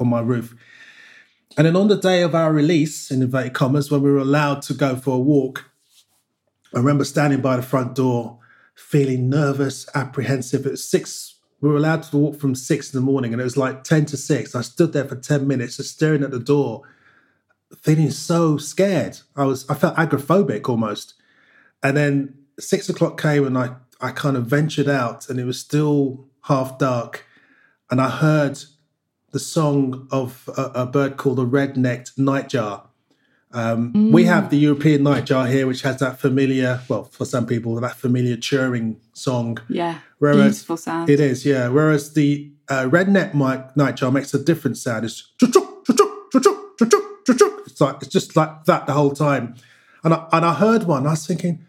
on 0.00 0.08
my 0.08 0.20
roof. 0.20 0.54
And 1.56 1.66
then 1.66 1.76
on 1.76 1.88
the 1.88 1.96
day 1.96 2.22
of 2.22 2.34
our 2.34 2.52
release, 2.52 3.10
in 3.10 3.22
inverted 3.22 3.54
commas, 3.54 3.90
when 3.90 4.02
we 4.02 4.10
were 4.10 4.18
allowed 4.18 4.62
to 4.62 4.74
go 4.74 4.96
for 4.96 5.14
a 5.14 5.18
walk, 5.18 5.70
I 6.74 6.78
remember 6.78 7.04
standing 7.04 7.40
by 7.40 7.56
the 7.56 7.62
front 7.62 7.94
door, 7.94 8.38
feeling 8.74 9.28
nervous, 9.28 9.86
apprehensive. 9.94 10.66
It 10.66 10.70
was 10.70 10.88
six. 10.88 11.38
We 11.60 11.68
were 11.68 11.76
allowed 11.76 12.02
to 12.04 12.16
walk 12.16 12.40
from 12.40 12.56
six 12.56 12.92
in 12.92 12.98
the 12.98 13.04
morning, 13.04 13.32
and 13.32 13.40
it 13.40 13.44
was 13.44 13.56
like 13.56 13.84
ten 13.84 14.04
to 14.06 14.16
six. 14.16 14.56
I 14.56 14.62
stood 14.62 14.92
there 14.92 15.04
for 15.04 15.16
ten 15.16 15.46
minutes, 15.46 15.76
just 15.76 15.94
staring 15.94 16.24
at 16.24 16.32
the 16.32 16.40
door, 16.40 16.82
feeling 17.76 18.10
so 18.10 18.56
scared. 18.56 19.20
I 19.36 19.44
was. 19.44 19.68
I 19.70 19.74
felt 19.74 19.96
agoraphobic 19.96 20.68
almost. 20.68 21.14
And 21.84 21.96
then 21.96 22.41
six 22.62 22.88
o'clock 22.88 23.20
came 23.20 23.46
and 23.46 23.58
I, 23.58 23.76
I 24.00 24.10
kind 24.10 24.36
of 24.36 24.46
ventured 24.46 24.88
out 24.88 25.28
and 25.28 25.38
it 25.38 25.44
was 25.44 25.58
still 25.58 26.26
half 26.42 26.78
dark. 26.78 27.26
And 27.90 28.00
I 28.00 28.08
heard 28.08 28.58
the 29.32 29.38
song 29.38 30.08
of 30.10 30.48
a, 30.56 30.62
a 30.74 30.86
bird 30.86 31.16
called 31.16 31.38
a 31.38 31.44
red 31.44 31.76
necked 31.76 32.16
nightjar. 32.16 32.86
Um, 33.54 33.92
mm. 33.92 34.12
We 34.12 34.24
have 34.24 34.50
the 34.50 34.56
European 34.56 35.02
nightjar 35.02 35.50
here, 35.50 35.66
which 35.66 35.82
has 35.82 35.98
that 35.98 36.18
familiar, 36.18 36.80
well, 36.88 37.04
for 37.04 37.26
some 37.26 37.46
people, 37.46 37.78
that 37.80 37.96
familiar 37.96 38.36
churring 38.36 38.98
song. 39.12 39.58
Yeah, 39.68 39.98
whereas, 40.18 40.56
beautiful 40.56 40.78
sound. 40.78 41.10
It 41.10 41.20
is, 41.20 41.44
yeah. 41.44 41.68
Whereas 41.68 42.14
the 42.14 42.50
uh, 42.68 42.84
redneck 42.84 43.34
nightjar 43.34 44.12
makes 44.12 44.32
a 44.32 44.42
different 44.42 44.78
sound. 44.78 45.04
It's 45.04 45.30
it's 45.40 45.56
like 47.80 48.02
it's 48.02 48.08
just 48.08 48.36
like 48.36 48.64
that 48.64 48.86
the 48.86 48.92
whole 48.92 49.12
time. 49.12 49.54
And 50.04 50.14
I, 50.14 50.26
and 50.32 50.44
I 50.44 50.54
heard 50.54 50.84
one. 50.84 51.06
I 51.06 51.10
was 51.10 51.26
thinking, 51.26 51.64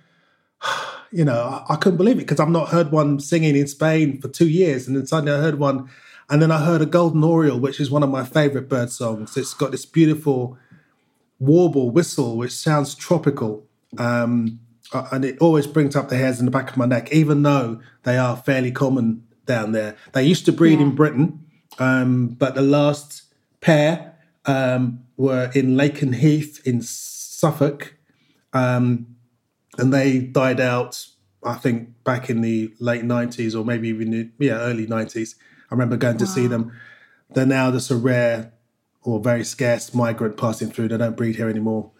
you 1.11 1.25
know, 1.25 1.63
I, 1.69 1.75
couldn't 1.75 1.97
believe 1.97 2.17
it 2.17 2.21
because 2.21 2.39
I've 2.39 2.49
not 2.49 2.69
heard 2.69 2.91
one 2.91 3.19
singing 3.19 3.55
in 3.55 3.67
Spain 3.67 4.19
for 4.21 4.27
two 4.27 4.49
years, 4.49 4.87
and 4.87 4.95
then 4.95 5.05
suddenly 5.05 5.33
I 5.33 5.41
heard 5.41 5.59
one, 5.59 5.89
and 6.29 6.41
then 6.41 6.51
I 6.51 6.63
heard 6.63 6.81
a 6.81 6.85
golden 6.85 7.23
oriole, 7.23 7.59
which 7.59 7.79
is 7.79 7.91
one 7.91 8.03
of 8.03 8.09
my 8.09 8.23
favorite 8.23 8.69
bird 8.69 8.91
songs. 8.91 9.37
It's 9.37 9.53
got 9.53 9.71
this 9.71 9.85
beautiful 9.85 10.57
warble 11.39 11.91
whistle, 11.91 12.37
which 12.37 12.53
sounds 12.53 12.95
tropical. 12.95 13.65
Um, 13.97 14.59
and 15.11 15.25
it 15.25 15.39
always 15.39 15.67
brings 15.67 15.95
up 15.95 16.09
the 16.09 16.17
hairs 16.17 16.39
in 16.39 16.45
the 16.45 16.51
back 16.51 16.69
of 16.69 16.77
my 16.77 16.85
neck, 16.85 17.11
even 17.11 17.43
though 17.43 17.81
they 18.03 18.17
are 18.17 18.37
fairly 18.37 18.71
common 18.71 19.23
down 19.45 19.71
there. 19.71 19.95
They 20.13 20.23
used 20.23 20.45
to 20.45 20.51
breed 20.51 20.79
yeah. 20.79 20.85
in 20.85 20.95
Britain, 20.95 21.45
um, 21.79 22.27
but 22.29 22.55
the 22.55 22.61
last 22.61 23.23
pair 23.61 24.15
um, 24.45 25.03
were 25.17 25.51
in 25.53 25.75
Lakenheath 25.75 26.65
in 26.65 26.81
Suffolk. 26.81 27.95
Um, 28.53 29.12
and 29.77 29.93
they 29.93 30.19
died 30.19 30.59
out. 30.59 31.07
I 31.45 31.55
think 31.55 32.03
back 32.03 32.29
in 32.29 32.41
the 32.41 32.73
late 32.79 33.03
nineties 33.03 33.53
or 33.53 33.65
maybe 33.65 33.89
even 33.89 34.11
the, 34.11 34.29
yeah 34.39 34.59
early 34.59 34.87
nineties. 34.87 35.35
I 35.69 35.73
remember 35.73 35.97
going 35.97 36.17
to 36.17 36.25
wow. 36.25 36.31
see 36.31 36.47
them. 36.47 36.71
They're 37.31 37.45
now 37.45 37.71
just 37.71 37.91
a 37.91 37.95
rare 37.95 38.53
or 39.01 39.19
very 39.19 39.43
scarce 39.43 39.93
migrant 39.93 40.37
passing 40.37 40.69
through. 40.69 40.89
They 40.89 40.97
don't 40.97 41.17
breed 41.17 41.35
here 41.35 41.49
anymore. 41.49 41.91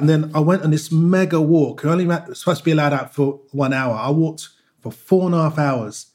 And 0.00 0.08
then 0.08 0.30
I 0.34 0.40
went 0.40 0.62
on 0.62 0.70
this 0.70 0.90
mega 0.90 1.42
walk. 1.42 1.84
I 1.84 1.90
only 1.90 2.06
supposed 2.32 2.60
to 2.60 2.64
be 2.64 2.70
allowed 2.70 2.94
out 2.94 3.14
for 3.14 3.42
one 3.52 3.74
hour. 3.74 3.94
I 3.94 4.08
walked 4.08 4.48
for 4.80 4.90
four 4.90 5.26
and 5.26 5.34
a 5.34 5.42
half 5.42 5.58
hours. 5.58 6.09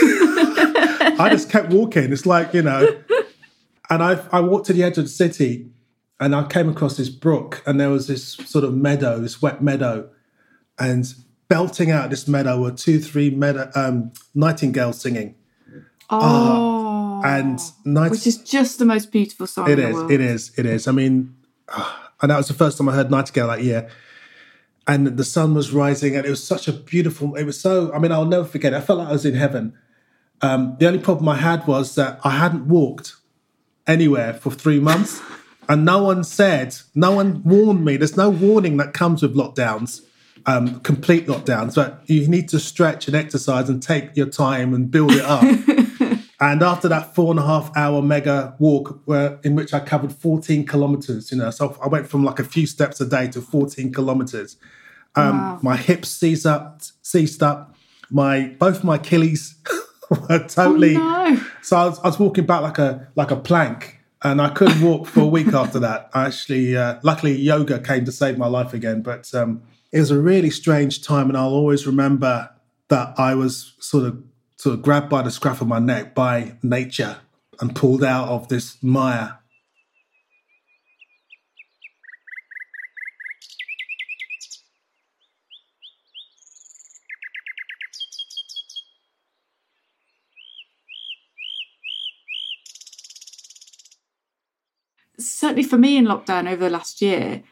I 0.00 1.28
just 1.30 1.50
kept 1.50 1.70
walking. 1.70 2.12
It's 2.12 2.26
like, 2.26 2.54
you 2.54 2.62
know, 2.62 3.00
and 3.90 4.02
I, 4.02 4.22
I 4.32 4.40
walked 4.40 4.66
to 4.66 4.72
the 4.72 4.82
edge 4.82 4.98
of 4.98 5.04
the 5.04 5.10
city 5.10 5.70
and 6.20 6.34
I 6.34 6.46
came 6.46 6.68
across 6.68 6.96
this 6.96 7.08
brook 7.08 7.62
and 7.66 7.80
there 7.80 7.90
was 7.90 8.06
this 8.06 8.34
sort 8.34 8.64
of 8.64 8.74
meadow, 8.74 9.18
this 9.20 9.42
wet 9.42 9.62
meadow. 9.62 10.08
And 10.78 11.12
belting 11.48 11.90
out 11.90 12.10
this 12.10 12.26
meadow 12.26 12.60
were 12.60 12.72
two, 12.72 12.98
three 12.98 13.30
meadow, 13.30 13.70
um, 13.74 14.12
nightingales 14.34 15.00
singing. 15.00 15.34
Oh, 16.10 17.22
uh, 17.24 17.26
and 17.26 17.60
night- 17.84 18.10
which 18.10 18.26
is 18.26 18.38
just 18.38 18.78
the 18.78 18.84
most 18.84 19.12
beautiful 19.12 19.46
song. 19.46 19.70
It 19.70 19.78
is, 19.78 19.98
it 20.10 20.20
is, 20.20 20.52
it 20.58 20.66
is. 20.66 20.88
I 20.88 20.92
mean, 20.92 21.34
and 22.20 22.30
that 22.30 22.36
was 22.36 22.48
the 22.48 22.54
first 22.54 22.78
time 22.78 22.88
I 22.88 22.94
heard 22.94 23.10
Nightingale 23.10 23.48
that 23.48 23.62
year. 23.62 23.88
And 24.86 25.06
the 25.06 25.24
sun 25.24 25.54
was 25.54 25.72
rising, 25.72 26.16
and 26.16 26.26
it 26.26 26.30
was 26.30 26.42
such 26.42 26.66
a 26.66 26.72
beautiful. 26.72 27.36
It 27.36 27.44
was 27.44 27.60
so. 27.60 27.92
I 27.92 27.98
mean, 28.00 28.10
I'll 28.10 28.24
never 28.24 28.44
forget. 28.44 28.72
It. 28.72 28.76
I 28.76 28.80
felt 28.80 28.98
like 28.98 29.08
I 29.08 29.12
was 29.12 29.24
in 29.24 29.34
heaven. 29.34 29.74
Um, 30.42 30.76
the 30.78 30.86
only 30.86 30.98
problem 30.98 31.28
I 31.28 31.36
had 31.36 31.66
was 31.66 31.94
that 31.94 32.20
I 32.24 32.30
hadn't 32.30 32.66
walked 32.66 33.16
anywhere 33.86 34.34
for 34.34 34.50
three 34.50 34.80
months, 34.80 35.20
and 35.68 35.84
no 35.84 36.02
one 36.02 36.24
said, 36.24 36.76
no 36.94 37.12
one 37.12 37.42
warned 37.44 37.84
me. 37.84 37.96
There's 37.96 38.16
no 38.16 38.28
warning 38.30 38.76
that 38.78 38.92
comes 38.92 39.22
with 39.22 39.34
lockdowns, 39.34 40.02
um, 40.46 40.80
complete 40.80 41.26
lockdowns. 41.26 41.76
But 41.76 42.02
you 42.06 42.26
need 42.26 42.48
to 42.50 42.58
stretch 42.58 43.06
and 43.06 43.16
exercise 43.16 43.68
and 43.68 43.82
take 43.82 44.16
your 44.16 44.26
time 44.26 44.74
and 44.74 44.90
build 44.90 45.12
it 45.12 45.24
up. 45.24 45.44
And 46.42 46.60
after 46.60 46.88
that 46.88 47.14
four 47.14 47.30
and 47.30 47.38
a 47.38 47.46
half 47.46 47.70
hour 47.76 48.02
mega 48.02 48.56
walk, 48.58 49.00
where 49.04 49.38
in 49.44 49.54
which 49.54 49.72
I 49.72 49.78
covered 49.78 50.12
14 50.12 50.66
kilometers, 50.66 51.30
you 51.30 51.38
know, 51.38 51.52
so 51.52 51.78
I 51.80 51.86
went 51.86 52.08
from 52.08 52.24
like 52.24 52.40
a 52.40 52.44
few 52.44 52.66
steps 52.66 53.00
a 53.00 53.06
day 53.06 53.28
to 53.28 53.40
14 53.40 53.92
kilometers. 53.92 54.56
Um, 55.14 55.60
My 55.62 55.76
hips 55.76 56.08
seized 56.08 56.44
up, 56.44 56.82
seized 57.00 57.44
up. 57.44 57.76
My 58.10 58.56
both 58.58 58.82
my 58.82 58.96
Achilles 58.96 59.54
totally. 60.48 60.96
Oh, 60.96 61.00
no. 61.00 61.40
So 61.62 61.76
I 61.76 61.86
was, 61.86 61.98
I 62.00 62.06
was 62.08 62.18
walking 62.18 62.46
back 62.46 62.62
like 62.62 62.78
a 62.78 63.08
like 63.14 63.30
a 63.30 63.36
plank, 63.36 64.00
and 64.22 64.40
I 64.40 64.50
couldn't 64.50 64.80
walk 64.82 65.06
for 65.06 65.20
a 65.20 65.26
week 65.26 65.48
after 65.54 65.78
that. 65.80 66.10
I 66.14 66.26
actually, 66.26 66.76
uh, 66.76 66.98
luckily, 67.02 67.36
yoga 67.36 67.78
came 67.78 68.04
to 68.04 68.12
save 68.12 68.38
my 68.38 68.46
life 68.46 68.72
again. 68.72 69.02
But 69.02 69.32
um, 69.34 69.62
it 69.90 70.00
was 70.00 70.10
a 70.10 70.18
really 70.20 70.50
strange 70.50 71.02
time, 71.02 71.28
and 71.28 71.36
I'll 71.36 71.54
always 71.54 71.86
remember 71.86 72.50
that 72.88 73.14
I 73.18 73.34
was 73.34 73.74
sort 73.78 74.04
of 74.04 74.22
sort 74.56 74.74
of 74.74 74.82
grabbed 74.82 75.08
by 75.08 75.22
the 75.22 75.30
scruff 75.30 75.60
of 75.60 75.68
my 75.68 75.78
neck 75.78 76.14
by 76.14 76.56
nature 76.62 77.16
and 77.60 77.74
pulled 77.74 78.04
out 78.04 78.28
of 78.28 78.48
this 78.48 78.76
mire. 78.82 79.38
Certainly 95.18 95.62
for 95.62 95.78
me 95.78 95.96
in 95.96 96.06
lockdown 96.06 96.48
over 96.48 96.64
the 96.64 96.70
last 96.70 97.02
year, 97.02 97.42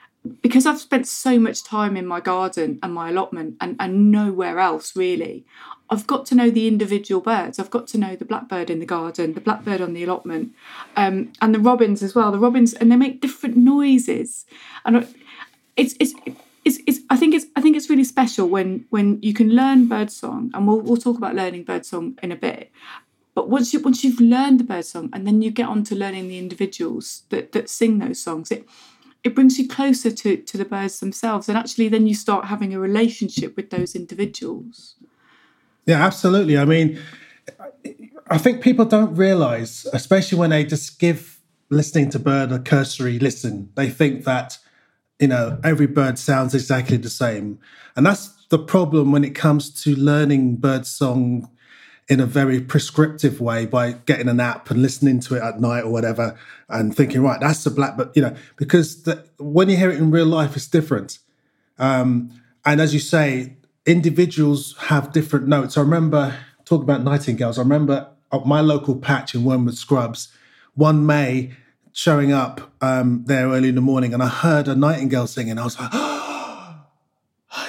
because 0.43 0.67
I've 0.67 0.81
spent 0.81 1.07
so 1.07 1.39
much 1.39 1.65
time 1.65 1.97
in 1.97 2.07
my 2.07 2.21
garden 2.21 2.79
and 2.83 2.93
my 2.93 3.09
allotment 3.09 3.57
and, 3.61 3.77
and 3.81 4.11
nowhere 4.11 4.59
else 4.59 4.95
really, 4.95 5.47
I've 5.89 6.07
got 6.07 6.27
to 6.27 6.35
know 6.35 6.51
the 6.51 6.69
individual 6.69 7.21
birds. 7.21 7.59
I've 7.59 7.71
got 7.71 7.87
to 7.89 7.99
know 7.99 8.15
the 8.17 8.25
blackbird 8.25 8.71
in 8.71 8.79
the 8.79 8.87
garden, 8.87 9.35
the 9.35 9.41
blackbird 9.41 9.81
on 9.81 9.93
the 9.93 10.05
allotment, 10.05 10.53
um, 10.97 11.33
and 11.41 11.55
the 11.55 11.59
robins 11.59 12.03
as 12.03 12.15
well. 12.15 12.31
The 12.31 12.39
robins, 12.39 12.75
and 12.75 12.93
they 12.93 12.97
make 12.97 13.21
different 13.21 13.57
noises, 13.57 14.47
and 14.85 15.09
it's 15.77 15.95
it's. 15.99 16.15
It's, 16.63 16.79
it's, 16.87 17.01
I 17.09 17.17
think 17.17 17.35
it's 17.35 17.47
I 17.57 17.63
think 17.63 17.75
it's 17.75 17.89
really 17.89 18.05
special 18.05 18.47
when 18.47 18.85
when 18.91 19.19
you 19.23 19.33
can 19.33 19.49
learn 19.49 19.89
birdsong, 19.89 20.51
and 20.53 20.69
we'll 20.69 20.83
we'll 20.83 20.99
talk 20.99 21.17
about 21.17 21.35
learning 21.35 21.65
birdsong 21.65 22.19
in 22.23 22.31
a 22.33 22.37
bit. 22.37 22.71
But 23.35 23.49
once 23.49 23.73
you 23.73 23.81
once 23.81 24.03
you've 24.05 24.21
learned 24.21 24.61
the 24.61 24.65
birdsong, 24.65 25.11
and 25.13 25.27
then 25.27 25.43
you 25.43 25.51
get 25.51 25.69
on 25.69 25.85
to 25.85 25.95
learning 25.95 26.29
the 26.29 26.39
individuals 26.39 27.23
that 27.31 27.53
that 27.53 27.69
sing 27.69 27.99
those 27.99 28.21
songs, 28.21 28.51
it 28.51 28.67
it 29.23 29.35
brings 29.35 29.59
you 29.59 29.69
closer 29.69 30.11
to 30.11 30.37
to 30.37 30.59
the 30.59 30.65
birds 30.65 31.01
themselves, 31.01 31.49
and 31.49 31.57
actually 31.57 31.89
then 31.89 32.07
you 32.07 32.15
start 32.15 32.47
having 32.47 32.75
a 32.75 32.81
relationship 32.81 33.57
with 33.57 33.71
those 33.71 33.95
individuals. 33.95 34.97
Yeah, 35.87 36.05
absolutely. 36.05 36.59
I 36.59 36.65
mean, 36.65 36.99
I 38.29 38.39
think 38.39 38.63
people 38.63 38.85
don't 38.85 39.15
realize, 39.15 39.87
especially 39.93 40.39
when 40.39 40.51
they 40.51 40.65
just 40.65 40.99
give 40.99 41.41
listening 41.71 42.11
to 42.11 42.19
bird 42.19 42.53
a 42.53 42.59
cursory 42.59 43.19
listen, 43.19 43.71
they 43.75 43.89
think 43.89 44.25
that, 44.25 44.59
you 45.19 45.29
know, 45.29 45.59
every 45.65 45.87
bird 45.87 46.19
sounds 46.19 46.55
exactly 46.55 46.97
the 46.97 47.11
same. 47.11 47.59
And 47.97 48.05
that's 48.05 48.29
the 48.49 48.59
problem 48.59 49.13
when 49.13 49.25
it 49.25 49.35
comes 49.35 49.83
to 49.85 49.95
learning 49.95 50.57
bird 50.57 50.87
song 50.87 51.49
in 52.11 52.19
a 52.19 52.27
very 52.27 52.61
prescriptive 52.61 53.41
way 53.41 53.65
by 53.65 53.93
getting 53.93 54.29
an 54.29 54.41
app 54.41 54.69
and 54.69 54.83
listening 54.83 55.21
to 55.21 55.37
it 55.37 55.43
at 55.43 55.61
night 55.61 55.85
or 55.85 55.93
whatever 55.93 56.37
and 56.69 56.95
thinking, 56.95 57.23
right, 57.23 57.41
that's 57.41 57.63
the 57.63 57.71
black, 57.71 57.97
but 57.97 58.11
you 58.17 58.21
know, 58.21 58.35
because 58.57 59.05
the, 59.05 59.25
when 59.39 59.69
you 59.69 59.77
hear 59.77 59.91
it 59.91 59.99
in 59.99 60.11
real 60.11 60.27
life, 60.27 60.57
it's 60.57 60.67
different. 60.67 61.21
Um, 61.79 62.33
and 62.67 62.81
as 62.81 62.93
you 62.93 62.99
say, 62.99 63.57
individuals 63.87 64.77
have 64.79 65.13
different 65.13 65.47
notes. 65.47 65.79
I 65.79 65.83
remember 65.83 66.37
talking 66.65 66.83
about 66.83 67.05
nightingales. 67.05 67.59
I 67.59 67.63
remember 67.63 68.09
at 68.33 68.45
my 68.45 68.61
local 68.61 68.97
patch 68.97 69.33
in 69.37 69.45
Wormwood 69.45 69.77
Scrubs, 69.77 70.35
one 70.75 71.07
May 71.07 71.53
showing 71.93 72.33
up 72.33 72.73
um, 72.81 73.23
there 73.27 73.47
early 73.47 73.69
in 73.69 73.77
the 73.77 73.81
morning, 73.81 74.13
and 74.15 74.23
I 74.23 74.29
heard 74.29 74.67
a 74.67 74.75
nightingale 74.75 75.29
singing. 75.29 75.59
I 75.59 75.65
was 75.65 75.79
like, 75.79 75.91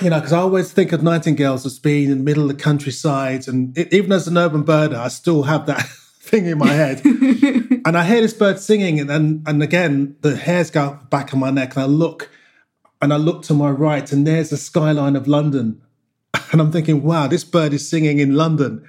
you 0.01 0.09
know, 0.09 0.17
because 0.19 0.33
I 0.33 0.39
always 0.39 0.71
think 0.71 0.91
of 0.91 1.03
nightingales 1.03 1.65
as 1.65 1.79
being 1.79 2.09
in 2.09 2.17
the 2.17 2.23
middle 2.23 2.43
of 2.43 2.49
the 2.49 2.63
countryside, 2.63 3.47
and 3.47 3.77
it, 3.77 3.93
even 3.93 4.11
as 4.11 4.27
an 4.27 4.37
urban 4.37 4.63
birder, 4.63 4.95
I 4.95 5.07
still 5.09 5.43
have 5.43 5.67
that 5.67 5.81
thing 6.19 6.45
in 6.45 6.57
my 6.57 6.71
head. 6.71 7.01
and 7.05 7.97
I 7.97 8.03
hear 8.03 8.21
this 8.21 8.33
bird 8.33 8.59
singing, 8.59 8.99
and, 8.99 9.11
and 9.11 9.47
and 9.47 9.61
again, 9.61 10.15
the 10.21 10.35
hairs 10.35 10.71
go 10.71 10.85
up 10.85 10.99
the 11.01 11.05
back 11.05 11.33
of 11.33 11.39
my 11.39 11.51
neck, 11.51 11.75
and 11.75 11.83
I 11.83 11.87
look, 11.87 12.29
and 13.01 13.13
I 13.13 13.17
look 13.17 13.43
to 13.43 13.53
my 13.53 13.69
right, 13.69 14.11
and 14.11 14.25
there's 14.25 14.49
the 14.49 14.57
skyline 14.57 15.15
of 15.15 15.27
London, 15.27 15.81
and 16.51 16.59
I'm 16.59 16.71
thinking, 16.71 17.03
wow, 17.03 17.27
this 17.27 17.43
bird 17.43 17.73
is 17.73 17.87
singing 17.87 18.19
in 18.19 18.35
London. 18.35 18.85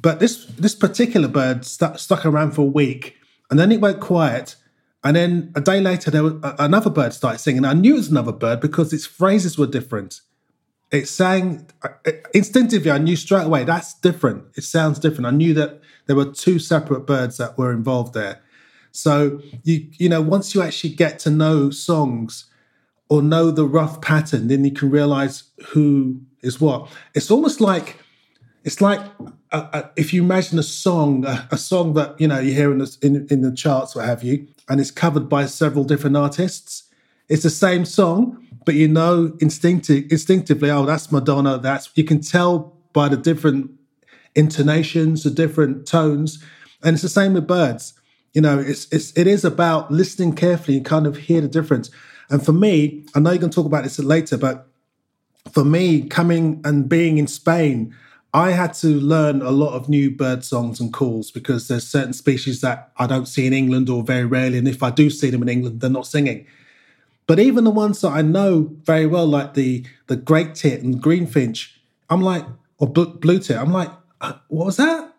But 0.00 0.18
this 0.18 0.46
this 0.46 0.74
particular 0.74 1.28
bird 1.28 1.64
stu- 1.64 1.96
stuck 1.96 2.26
around 2.26 2.52
for 2.52 2.62
a 2.62 2.64
week, 2.64 3.16
and 3.50 3.58
then 3.58 3.70
it 3.70 3.80
went 3.80 4.00
quiet. 4.00 4.56
And 5.02 5.16
then 5.16 5.52
a 5.54 5.60
day 5.60 5.80
later, 5.80 6.10
there 6.10 6.22
was 6.22 6.34
a- 6.42 6.56
another 6.58 6.90
bird 6.90 7.12
started 7.14 7.38
singing. 7.38 7.64
I 7.64 7.72
knew 7.72 7.94
it 7.94 7.98
was 7.98 8.10
another 8.10 8.32
bird 8.32 8.60
because 8.60 8.92
its 8.92 9.06
phrases 9.06 9.56
were 9.56 9.66
different. 9.66 10.20
It 10.90 11.06
sang 11.08 11.68
instinctively. 12.34 12.90
I 12.90 12.98
knew 12.98 13.16
straight 13.16 13.44
away 13.44 13.64
that's 13.64 13.94
different. 13.94 14.44
It 14.56 14.64
sounds 14.64 14.98
different. 14.98 15.26
I 15.26 15.30
knew 15.30 15.54
that 15.54 15.80
there 16.06 16.16
were 16.16 16.24
two 16.24 16.58
separate 16.58 17.06
birds 17.06 17.36
that 17.36 17.56
were 17.56 17.70
involved 17.72 18.12
there. 18.12 18.40
So 18.90 19.40
you 19.62 19.88
you 19.98 20.08
know 20.08 20.20
once 20.20 20.52
you 20.52 20.62
actually 20.62 20.90
get 20.94 21.20
to 21.20 21.30
know 21.30 21.70
songs 21.70 22.46
or 23.08 23.22
know 23.22 23.52
the 23.52 23.66
rough 23.66 24.00
pattern, 24.00 24.48
then 24.48 24.64
you 24.64 24.72
can 24.72 24.90
realize 24.90 25.44
who 25.68 26.20
is 26.42 26.60
what. 26.60 26.88
It's 27.14 27.30
almost 27.30 27.60
like 27.60 27.96
it's 28.64 28.80
like 28.80 29.00
uh, 29.52 29.68
uh, 29.72 29.82
if 29.96 30.12
you 30.12 30.22
imagine 30.22 30.58
a 30.58 30.62
song, 30.64 31.24
a, 31.24 31.48
a 31.52 31.58
song 31.58 31.94
that 31.94 32.20
you 32.20 32.26
know 32.28 32.40
you 32.40 32.52
hear 32.52 32.72
in 32.72 32.78
the 32.78 32.96
in, 33.02 33.26
in 33.30 33.42
the 33.42 33.54
charts, 33.54 33.94
what 33.94 34.06
have 34.06 34.22
you, 34.24 34.48
and 34.70 34.80
it's 34.80 34.92
covered 34.92 35.28
by 35.28 35.44
several 35.46 35.84
different 35.84 36.16
artists. 36.16 36.84
It's 37.28 37.42
the 37.42 37.50
same 37.50 37.84
song, 37.84 38.46
but 38.64 38.76
you 38.76 38.88
know 38.88 39.36
instinctive, 39.40 40.10
instinctively, 40.10 40.70
oh, 40.70 40.86
that's 40.86 41.12
Madonna. 41.12 41.58
That's 41.58 41.90
you 41.96 42.04
can 42.04 42.20
tell 42.20 42.76
by 42.92 43.08
the 43.08 43.16
different 43.16 43.72
intonations, 44.34 45.24
the 45.24 45.30
different 45.30 45.86
tones, 45.86 46.42
and 46.82 46.94
it's 46.94 47.02
the 47.02 47.08
same 47.08 47.34
with 47.34 47.46
birds. 47.46 47.94
You 48.32 48.40
know, 48.40 48.60
it's 48.60 48.86
it's 48.92 49.16
it 49.18 49.26
is 49.26 49.44
about 49.44 49.90
listening 49.90 50.34
carefully 50.34 50.76
and 50.76 50.86
kind 50.86 51.06
of 51.06 51.16
hear 51.16 51.40
the 51.40 51.48
difference. 51.48 51.90
And 52.30 52.44
for 52.44 52.52
me, 52.52 53.04
I 53.14 53.18
know 53.18 53.30
you're 53.30 53.40
going 53.40 53.50
to 53.50 53.54
talk 53.54 53.66
about 53.66 53.82
this 53.82 53.98
later, 53.98 54.38
but 54.38 54.68
for 55.52 55.64
me, 55.64 56.02
coming 56.02 56.60
and 56.64 56.88
being 56.88 57.18
in 57.18 57.26
Spain, 57.26 57.92
I 58.32 58.52
had 58.52 58.74
to 58.74 58.88
learn 58.88 59.42
a 59.42 59.50
lot 59.50 59.74
of 59.74 59.88
new 59.88 60.10
bird 60.10 60.44
songs 60.44 60.78
and 60.78 60.92
calls 60.92 61.30
because 61.30 61.66
there's 61.66 61.86
certain 61.86 62.12
species 62.12 62.60
that 62.60 62.92
I 62.96 63.06
don't 63.06 63.26
see 63.26 63.46
in 63.46 63.52
England 63.52 63.88
or 63.88 64.04
very 64.04 64.24
rarely, 64.24 64.58
and 64.58 64.68
if 64.68 64.82
I 64.82 64.90
do 64.90 65.10
see 65.10 65.30
them 65.30 65.42
in 65.42 65.48
England, 65.48 65.80
they're 65.80 65.90
not 65.90 66.06
singing. 66.06 66.46
But 67.26 67.40
even 67.40 67.64
the 67.64 67.70
ones 67.70 68.00
that 68.00 68.10
I 68.10 68.22
know 68.22 68.70
very 68.84 69.06
well, 69.06 69.26
like 69.26 69.54
the 69.54 69.84
the 70.06 70.16
great 70.16 70.54
tit 70.54 70.82
and 70.82 71.02
greenfinch, 71.02 71.70
I'm 72.08 72.22
like, 72.22 72.44
or 72.78 72.88
blue, 72.88 73.38
tit, 73.38 73.56
I'm 73.56 73.72
like, 73.72 73.90
uh, 74.20 74.34
what 74.48 74.66
was 74.66 74.76
that? 74.76 75.12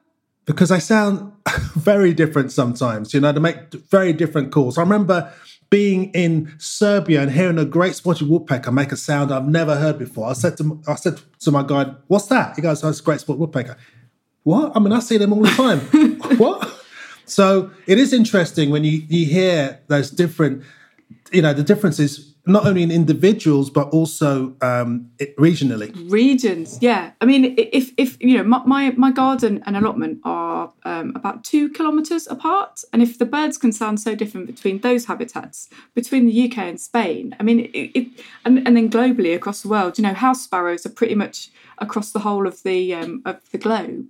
Because 0.46 0.72
I 0.72 0.80
sound 0.80 1.34
very 1.76 2.14
different 2.14 2.52
sometimes. 2.52 3.14
You 3.14 3.20
know, 3.20 3.34
to 3.34 3.40
make 3.40 3.74
very 3.74 4.14
different 4.14 4.52
calls. 4.52 4.78
I 4.78 4.82
remember 4.82 5.34
being 5.72 6.12
in 6.12 6.54
Serbia 6.60 7.22
and 7.22 7.32
hearing 7.32 7.58
a 7.58 7.66
great 7.66 7.96
spotted 7.96 8.30
woodpecker 8.30 8.72
make 8.72 8.92
a 8.92 8.98
sound 8.98 9.34
I've 9.34 9.48
never 9.48 9.78
heard 9.78 9.98
before. 9.98 10.28
I 10.30 10.34
said 10.34 10.58
to 10.58 10.80
I 10.88 10.96
said 10.96 11.20
to 11.40 11.52
my 11.52 11.64
guide, 11.64 11.96
"What's 12.08 12.28
that?" 12.28 12.56
He 12.56 12.62
goes, 12.62 12.84
"Oh, 12.84 12.90
it's 12.90 13.00
a 13.00 13.04
great 13.04 13.22
spotted 13.22 13.40
woodpecker." 13.40 13.78
What? 14.44 14.74
I 14.76 14.80
mean, 14.80 14.92
I 14.92 15.00
see 15.00 15.18
them 15.18 15.34
all 15.34 15.42
the 15.42 15.50
time. 15.50 15.80
what? 16.38 16.86
So 17.26 17.72
it 17.88 17.98
is 17.98 18.14
interesting 18.14 18.70
when 18.70 18.84
you 18.84 19.04
you 19.08 19.26
hear 19.26 19.80
those 19.88 20.12
different 20.12 20.64
you 21.32 21.42
know, 21.42 21.54
the 21.54 21.64
difference 21.64 22.00
is 22.00 22.34
not 22.46 22.66
only 22.66 22.82
in 22.82 22.92
individuals 22.92 23.70
but 23.70 23.90
also 23.90 24.56
um, 24.62 25.10
regionally. 25.38 25.92
Regions, 26.12 26.80
yeah. 26.82 27.12
I 27.22 27.26
mean, 27.26 27.56
if 27.58 27.92
if 27.98 28.22
you 28.22 28.38
know, 28.38 28.44
my 28.44 28.64
my, 28.66 28.92
my 28.92 29.12
garden 29.12 29.64
and 29.66 29.78
allotment 29.78 30.20
are 30.24 30.72
um, 30.84 31.14
about 31.16 31.44
two 31.44 31.70
kilometres 31.70 32.28
apart, 32.28 32.84
and 32.92 33.02
if 33.02 33.18
the 33.18 33.26
birds 33.26 33.58
can 33.58 33.72
sound 33.72 34.00
so 34.00 34.16
different 34.16 34.48
between 34.48 34.80
those 34.80 35.06
habitats, 35.06 35.70
between 35.94 36.26
the 36.26 36.52
UK 36.52 36.58
and 36.58 36.80
Spain, 36.80 37.36
I 37.40 37.44
mean, 37.44 37.60
it, 37.74 37.92
it 37.96 38.08
and 38.44 38.66
and 38.68 38.76
then 38.76 38.90
globally 38.90 39.36
across 39.36 39.62
the 39.62 39.70
world, 39.70 39.98
you 39.98 40.04
know, 40.04 40.14
house 40.14 40.42
sparrows 40.42 40.86
are 40.86 40.90
pretty 40.90 41.16
much 41.16 41.50
across 41.78 42.12
the 42.12 42.20
whole 42.20 42.48
of 42.48 42.64
the 42.64 42.94
um, 42.94 43.22
of 43.26 43.40
the 43.52 43.58
globe 43.58 44.08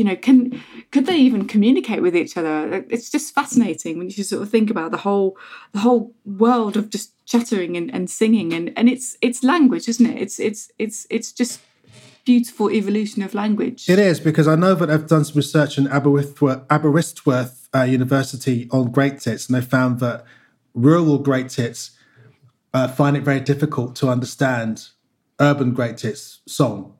you 0.00 0.04
know 0.04 0.16
can 0.16 0.62
could 0.92 1.04
they 1.04 1.18
even 1.18 1.46
communicate 1.46 2.00
with 2.00 2.16
each 2.16 2.38
other? 2.38 2.86
It's 2.88 3.10
just 3.10 3.34
fascinating 3.34 3.98
when 3.98 4.08
you 4.08 4.24
sort 4.24 4.40
of 4.40 4.48
think 4.48 4.70
about 4.70 4.92
the 4.92 4.96
whole 4.96 5.36
the 5.72 5.80
whole 5.80 6.14
world 6.24 6.78
of 6.78 6.88
just 6.88 7.12
chattering 7.26 7.76
and, 7.76 7.92
and 7.92 8.08
singing. 8.08 8.54
And 8.54 8.72
and 8.78 8.88
it's 8.88 9.18
it's 9.20 9.44
language 9.44 9.88
isn't 9.90 10.06
it? 10.06 10.16
It's 10.16 10.40
it's 10.40 10.72
it's 10.78 11.06
it's 11.10 11.32
just 11.32 11.60
beautiful 12.24 12.70
evolution 12.70 13.22
of 13.22 13.34
language. 13.34 13.90
It 13.90 13.98
is 13.98 14.20
because 14.20 14.48
i 14.48 14.54
know 14.54 14.74
that 14.74 14.90
i've 14.90 15.06
done 15.06 15.24
some 15.24 15.36
research 15.36 15.76
in 15.78 15.86
aberystwyth, 15.88 16.62
aberystwyth 16.70 17.68
uh, 17.74 17.82
university 17.82 18.68
on 18.70 18.90
great 18.90 19.20
tits 19.20 19.46
and 19.46 19.56
they 19.56 19.66
found 19.76 20.00
that 20.00 20.24
rural 20.74 21.18
great 21.18 21.48
tits 21.50 21.90
uh, 22.72 22.88
find 22.88 23.16
it 23.16 23.24
very 23.24 23.40
difficult 23.40 23.96
to 23.96 24.08
understand 24.08 24.88
urban 25.40 25.72
great 25.72 25.96
tits 25.96 26.40
song 26.46 26.94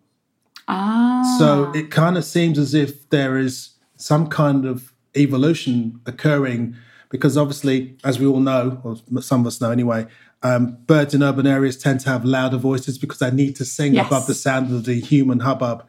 Ah. 0.71 1.37
So 1.39 1.73
it 1.73 1.91
kind 1.91 2.17
of 2.17 2.25
seems 2.25 2.59
as 2.59 2.75
if 2.75 3.11
there 3.11 3.37
is 3.37 3.71
some 3.97 4.29
kind 4.29 4.65
of 4.65 4.93
evolution 5.17 6.01
occurring 6.07 6.77
because 7.11 7.37
obviously, 7.37 7.97
as 8.05 8.21
we 8.21 8.27
all 8.27 8.39
know, 8.39 8.81
or 8.85 9.21
some 9.21 9.41
of 9.41 9.47
us 9.49 9.61
know 9.61 9.73
anyway, 9.73 10.07
um, 10.43 10.79
birds 10.87 11.13
in 11.13 11.23
urban 11.23 11.47
areas 11.47 11.77
tend 11.77 12.01
to 12.01 12.09
have 12.09 12.25
louder 12.25 12.57
voices 12.57 12.99
because 12.99 13.19
they 13.19 13.31
need 13.31 13.57
to 13.57 13.65
sing 13.65 13.95
yes. 13.95 14.07
above 14.07 14.27
the 14.27 14.35
sound 14.35 14.73
of 14.73 14.85
the 14.85 15.01
human 15.01 15.41
hubbub. 15.41 15.85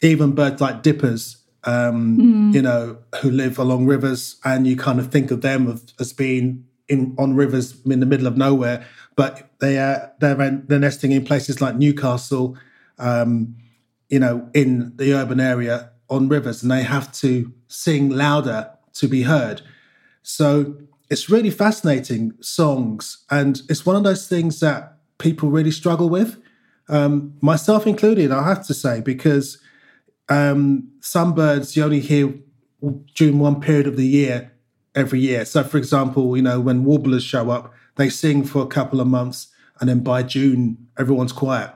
Even 0.00 0.32
birds 0.32 0.60
like 0.60 0.82
dippers, 0.82 1.36
um, 1.64 2.18
mm. 2.18 2.54
you 2.54 2.62
know, 2.62 2.96
who 3.20 3.30
live 3.30 3.58
along 3.58 3.86
rivers, 3.86 4.36
and 4.44 4.66
you 4.66 4.76
kind 4.76 4.98
of 4.98 5.12
think 5.12 5.30
of 5.30 5.42
them 5.42 5.70
as, 5.70 5.94
as 6.00 6.12
being 6.12 6.64
in 6.88 7.14
on 7.18 7.34
rivers 7.34 7.80
in 7.84 8.00
the 8.00 8.06
middle 8.06 8.26
of 8.26 8.36
nowhere, 8.36 8.84
but 9.14 9.50
they 9.60 9.78
are 9.78 10.12
they're, 10.20 10.34
they're 10.66 10.78
nesting 10.78 11.12
in 11.12 11.24
places 11.24 11.60
like 11.60 11.76
Newcastle. 11.76 12.56
Um, 12.98 13.56
you 14.08 14.18
know, 14.18 14.48
in 14.54 14.92
the 14.96 15.12
urban 15.14 15.40
area 15.40 15.90
on 16.08 16.28
rivers, 16.28 16.62
and 16.62 16.70
they 16.70 16.82
have 16.82 17.12
to 17.12 17.52
sing 17.68 18.10
louder 18.10 18.70
to 18.94 19.08
be 19.08 19.22
heard. 19.22 19.62
So 20.22 20.76
it's 21.10 21.28
really 21.28 21.50
fascinating 21.50 22.32
songs, 22.40 23.24
and 23.30 23.60
it's 23.68 23.84
one 23.84 23.96
of 23.96 24.04
those 24.04 24.28
things 24.28 24.60
that 24.60 24.98
people 25.18 25.50
really 25.50 25.70
struggle 25.70 26.08
with, 26.08 26.40
um, 26.88 27.34
myself 27.40 27.86
included. 27.86 28.30
I 28.30 28.44
have 28.44 28.66
to 28.66 28.74
say 28.74 29.00
because 29.00 29.58
um, 30.28 30.88
some 31.00 31.34
birds 31.34 31.76
you 31.76 31.84
only 31.84 32.00
hear 32.00 32.34
during 33.14 33.38
one 33.38 33.60
period 33.60 33.86
of 33.86 33.96
the 33.96 34.06
year 34.06 34.52
every 34.94 35.20
year. 35.20 35.44
So, 35.44 35.64
for 35.64 35.78
example, 35.78 36.36
you 36.36 36.42
know 36.42 36.60
when 36.60 36.84
warblers 36.84 37.24
show 37.24 37.50
up, 37.50 37.72
they 37.96 38.08
sing 38.08 38.44
for 38.44 38.62
a 38.62 38.66
couple 38.66 39.00
of 39.00 39.08
months, 39.08 39.48
and 39.80 39.88
then 39.88 40.00
by 40.00 40.22
June 40.22 40.88
everyone's 40.96 41.32
quiet 41.32 41.72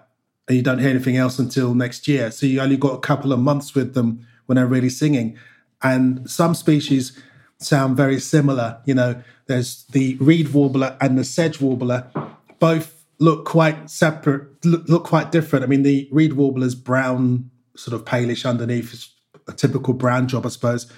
and 0.50 0.56
you 0.56 0.64
don't 0.64 0.80
hear 0.80 0.90
anything 0.90 1.16
else 1.16 1.38
until 1.38 1.74
next 1.76 2.08
year. 2.08 2.32
So 2.32 2.44
you 2.44 2.60
only 2.60 2.76
got 2.76 2.94
a 2.94 2.98
couple 2.98 3.32
of 3.32 3.38
months 3.38 3.72
with 3.72 3.94
them 3.94 4.26
when 4.46 4.56
they're 4.56 4.66
really 4.66 4.88
singing. 4.88 5.38
And 5.80 6.28
some 6.28 6.56
species 6.56 7.16
sound 7.58 7.96
very 7.96 8.18
similar. 8.18 8.80
You 8.84 8.94
know, 8.94 9.22
there's 9.46 9.84
the 9.92 10.16
reed 10.16 10.48
warbler 10.48 10.96
and 11.00 11.16
the 11.16 11.22
sedge 11.22 11.60
warbler. 11.60 12.10
Both 12.58 13.04
look 13.20 13.44
quite 13.44 13.90
separate, 13.90 14.64
look, 14.64 14.88
look 14.88 15.04
quite 15.04 15.30
different. 15.30 15.64
I 15.64 15.68
mean, 15.68 15.84
the 15.84 16.08
reed 16.10 16.32
warbler's 16.32 16.74
brown, 16.74 17.48
sort 17.76 17.94
of 17.94 18.04
palish 18.04 18.44
underneath, 18.44 19.06
a 19.46 19.52
typical 19.52 19.94
brown 19.94 20.26
job, 20.26 20.44
I 20.44 20.48
suppose. 20.48 20.92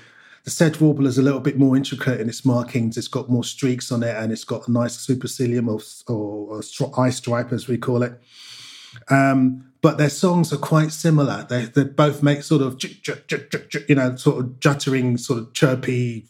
The 0.44 0.50
sedge 0.50 0.80
warbler 0.80 1.08
is 1.08 1.18
a 1.18 1.22
little 1.22 1.40
bit 1.40 1.58
more 1.58 1.76
intricate 1.76 2.22
in 2.22 2.30
its 2.30 2.42
markings. 2.46 2.96
It's 2.96 3.06
got 3.06 3.28
more 3.28 3.44
streaks 3.44 3.92
on 3.92 4.02
it, 4.02 4.16
and 4.16 4.32
it's 4.32 4.44
got 4.44 4.66
a 4.66 4.72
nice 4.72 5.06
supercilium 5.06 5.68
or, 5.68 5.82
or, 6.10 6.62
or 6.80 7.00
eye 7.00 7.10
stripe, 7.10 7.52
as 7.52 7.68
we 7.68 7.76
call 7.76 8.02
it. 8.02 8.18
Um, 9.08 9.72
but 9.82 9.98
their 9.98 10.08
songs 10.08 10.52
are 10.52 10.58
quite 10.58 10.92
similar. 10.92 11.44
They 11.48 11.64
they 11.64 11.84
both 11.84 12.22
make 12.22 12.42
sort 12.42 12.62
of 12.62 12.80
you 13.88 13.94
know 13.94 14.16
sort 14.16 14.38
of 14.38 14.60
juttering, 14.60 15.18
sort 15.18 15.40
of 15.40 15.52
chirpy, 15.52 16.28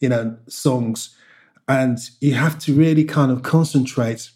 you 0.00 0.08
know 0.08 0.38
songs, 0.46 1.14
and 1.68 1.98
you 2.20 2.34
have 2.34 2.58
to 2.60 2.74
really 2.74 3.04
kind 3.04 3.32
of 3.32 3.42
concentrate 3.42 4.30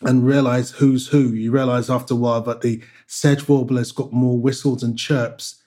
and 0.00 0.26
realize 0.26 0.72
who's 0.72 1.08
who. 1.08 1.28
You 1.32 1.52
realize 1.52 1.90
after 1.90 2.14
a 2.14 2.16
while 2.16 2.40
that 2.42 2.62
the 2.62 2.82
sedge 3.06 3.42
warbler's 3.42 3.92
got 3.92 4.12
more 4.12 4.38
whistles 4.38 4.82
and 4.82 4.98
chirps, 4.98 5.62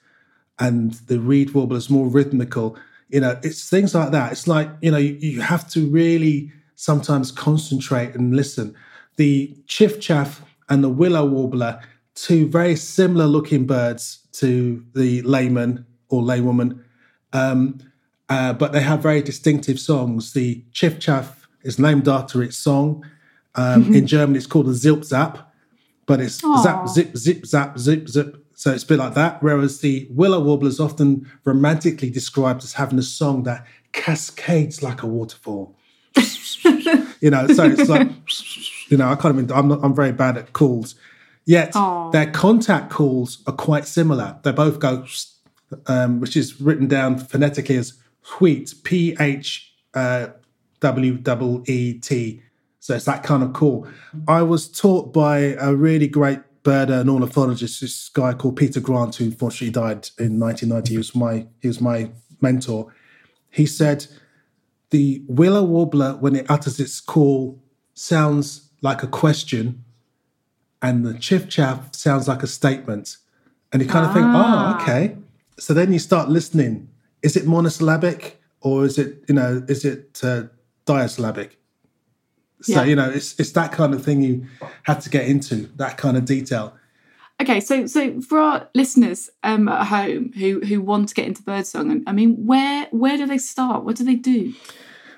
and 0.58 0.94
the 1.06 1.20
reed 1.20 1.50
warbler's 1.50 1.88
more 1.88 2.08
rhythmical. 2.08 2.76
You 3.08 3.20
know, 3.20 3.38
it's 3.44 3.70
things 3.70 3.94
like 3.94 4.10
that. 4.10 4.32
It's 4.32 4.48
like 4.48 4.68
you 4.82 4.90
know 4.90 4.98
you, 4.98 5.14
you 5.14 5.40
have 5.42 5.70
to 5.70 5.86
really 5.88 6.52
sometimes 6.74 7.30
concentrate 7.30 8.16
and 8.16 8.34
listen. 8.34 8.74
The 9.14 9.56
chiff 9.66 10.00
chaff 10.00 10.42
and 10.68 10.82
the 10.82 10.88
willow 10.88 11.24
warbler, 11.24 11.80
two 12.14 12.48
very 12.48 12.76
similar 12.76 13.26
looking 13.26 13.66
birds 13.66 14.20
to 14.32 14.84
the 14.94 15.22
layman 15.22 15.86
or 16.08 16.22
laywoman, 16.22 16.82
um, 17.32 17.78
uh, 18.28 18.52
but 18.52 18.72
they 18.72 18.80
have 18.80 19.02
very 19.02 19.22
distinctive 19.22 19.78
songs. 19.78 20.32
The 20.32 20.64
chiff 20.72 20.98
chaff 20.98 21.48
is 21.62 21.78
named 21.78 22.08
after 22.08 22.42
its 22.42 22.56
song. 22.56 23.04
Um, 23.54 23.84
mm-hmm. 23.84 23.94
In 23.94 24.06
German, 24.06 24.36
it's 24.36 24.46
called 24.46 24.68
a 24.68 24.72
zilp 24.72 25.04
zap, 25.04 25.52
but 26.06 26.20
it's 26.20 26.40
Aww. 26.42 26.62
zap, 26.62 26.88
zip, 26.88 27.16
zip, 27.16 27.46
zap, 27.46 27.78
zip, 27.78 28.08
zip. 28.08 28.44
So 28.54 28.72
it's 28.72 28.84
a 28.84 28.86
bit 28.86 28.98
like 28.98 29.14
that. 29.14 29.42
Whereas 29.42 29.80
the 29.80 30.08
willow 30.10 30.40
warbler 30.40 30.68
is 30.68 30.80
often 30.80 31.30
romantically 31.44 32.10
described 32.10 32.64
as 32.64 32.74
having 32.74 32.98
a 32.98 33.02
song 33.02 33.42
that 33.44 33.66
cascades 33.92 34.82
like 34.82 35.02
a 35.02 35.06
waterfall. 35.06 35.76
you 37.20 37.30
know, 37.30 37.46
so 37.48 37.64
it's 37.64 37.88
like 37.88 38.08
you 38.88 38.96
know, 38.96 39.08
I 39.08 39.16
can't 39.16 39.34
even. 39.34 39.50
I'm 39.52 39.68
not, 39.68 39.80
I'm 39.82 39.94
very 39.94 40.12
bad 40.12 40.36
at 40.36 40.52
calls. 40.52 40.94
Yet 41.44 41.72
Aww. 41.74 42.12
their 42.12 42.30
contact 42.30 42.90
calls 42.90 43.42
are 43.46 43.52
quite 43.52 43.86
similar. 43.86 44.38
They 44.42 44.52
both 44.52 44.80
go, 44.80 45.06
um, 45.86 46.20
which 46.20 46.36
is 46.36 46.60
written 46.60 46.88
down 46.88 47.18
phonetically 47.18 47.76
as 47.76 47.94
wheat, 48.40 48.74
P 48.82 49.16
H 49.20 49.72
uh, 49.94 50.28
W 50.80 51.16
W 51.18 51.64
E 51.66 51.94
T. 51.98 52.42
So 52.80 52.94
it's 52.94 53.04
that 53.06 53.22
kind 53.22 53.42
of 53.42 53.52
call. 53.52 53.86
I 54.28 54.42
was 54.42 54.68
taught 54.68 55.12
by 55.12 55.56
a 55.58 55.74
really 55.74 56.06
great 56.06 56.40
bird 56.62 56.90
and 56.90 57.08
ornithologist, 57.08 57.80
this 57.80 58.08
guy 58.08 58.32
called 58.32 58.56
Peter 58.56 58.80
Grant, 58.80 59.14
who 59.14 59.26
unfortunately 59.26 59.70
died 59.70 60.10
in 60.18 60.40
1990. 60.40 60.90
He 60.90 60.96
was 60.96 61.14
my 61.14 61.46
he 61.62 61.68
was 61.68 61.80
my 61.80 62.10
mentor. 62.40 62.92
He 63.50 63.66
said 63.66 64.06
the 64.90 65.22
willow 65.28 65.64
warbler, 65.64 66.16
when 66.16 66.36
it 66.36 66.46
utters 66.48 66.78
its 66.78 67.00
call, 67.00 67.62
sounds 67.94 68.65
like 68.82 69.02
a 69.02 69.06
question 69.06 69.84
and 70.82 71.04
the 71.04 71.14
chiff 71.14 71.48
chaff 71.48 71.94
sounds 71.94 72.28
like 72.28 72.42
a 72.42 72.46
statement. 72.46 73.16
And 73.72 73.82
you 73.82 73.88
kind 73.88 74.06
of 74.06 74.12
think, 74.12 74.24
oh, 74.24 74.32
ah. 74.34 74.82
okay. 74.82 75.16
So 75.58 75.74
then 75.74 75.92
you 75.92 75.98
start 75.98 76.28
listening. 76.28 76.88
Is 77.22 77.36
it 77.36 77.46
monosyllabic 77.46 78.40
or 78.60 78.84
is 78.84 78.98
it, 78.98 79.24
you 79.28 79.34
know, 79.34 79.64
is 79.68 79.84
it 79.84 80.20
uh, 80.22 80.44
disyllabic? 80.84 81.58
So, 82.62 82.72
yeah. 82.72 82.84
you 82.84 82.96
know, 82.96 83.10
it's 83.10 83.38
it's 83.38 83.52
that 83.52 83.72
kind 83.72 83.92
of 83.94 84.02
thing 84.04 84.22
you 84.22 84.46
have 84.84 85.02
to 85.04 85.10
get 85.10 85.26
into, 85.26 85.68
that 85.76 85.98
kind 85.98 86.16
of 86.16 86.24
detail. 86.24 86.74
Okay, 87.40 87.60
so 87.60 87.86
so 87.86 88.20
for 88.22 88.38
our 88.38 88.68
listeners 88.74 89.28
um, 89.42 89.68
at 89.68 89.86
home 89.86 90.32
who 90.32 90.60
who 90.60 90.80
want 90.80 91.10
to 91.10 91.14
get 91.14 91.26
into 91.26 91.42
birdsong, 91.42 92.02
I 92.06 92.12
mean, 92.12 92.46
where 92.46 92.88
where 92.92 93.18
do 93.18 93.26
they 93.26 93.36
start? 93.38 93.84
What 93.84 93.96
do 93.96 94.04
they 94.04 94.14
do? 94.14 94.54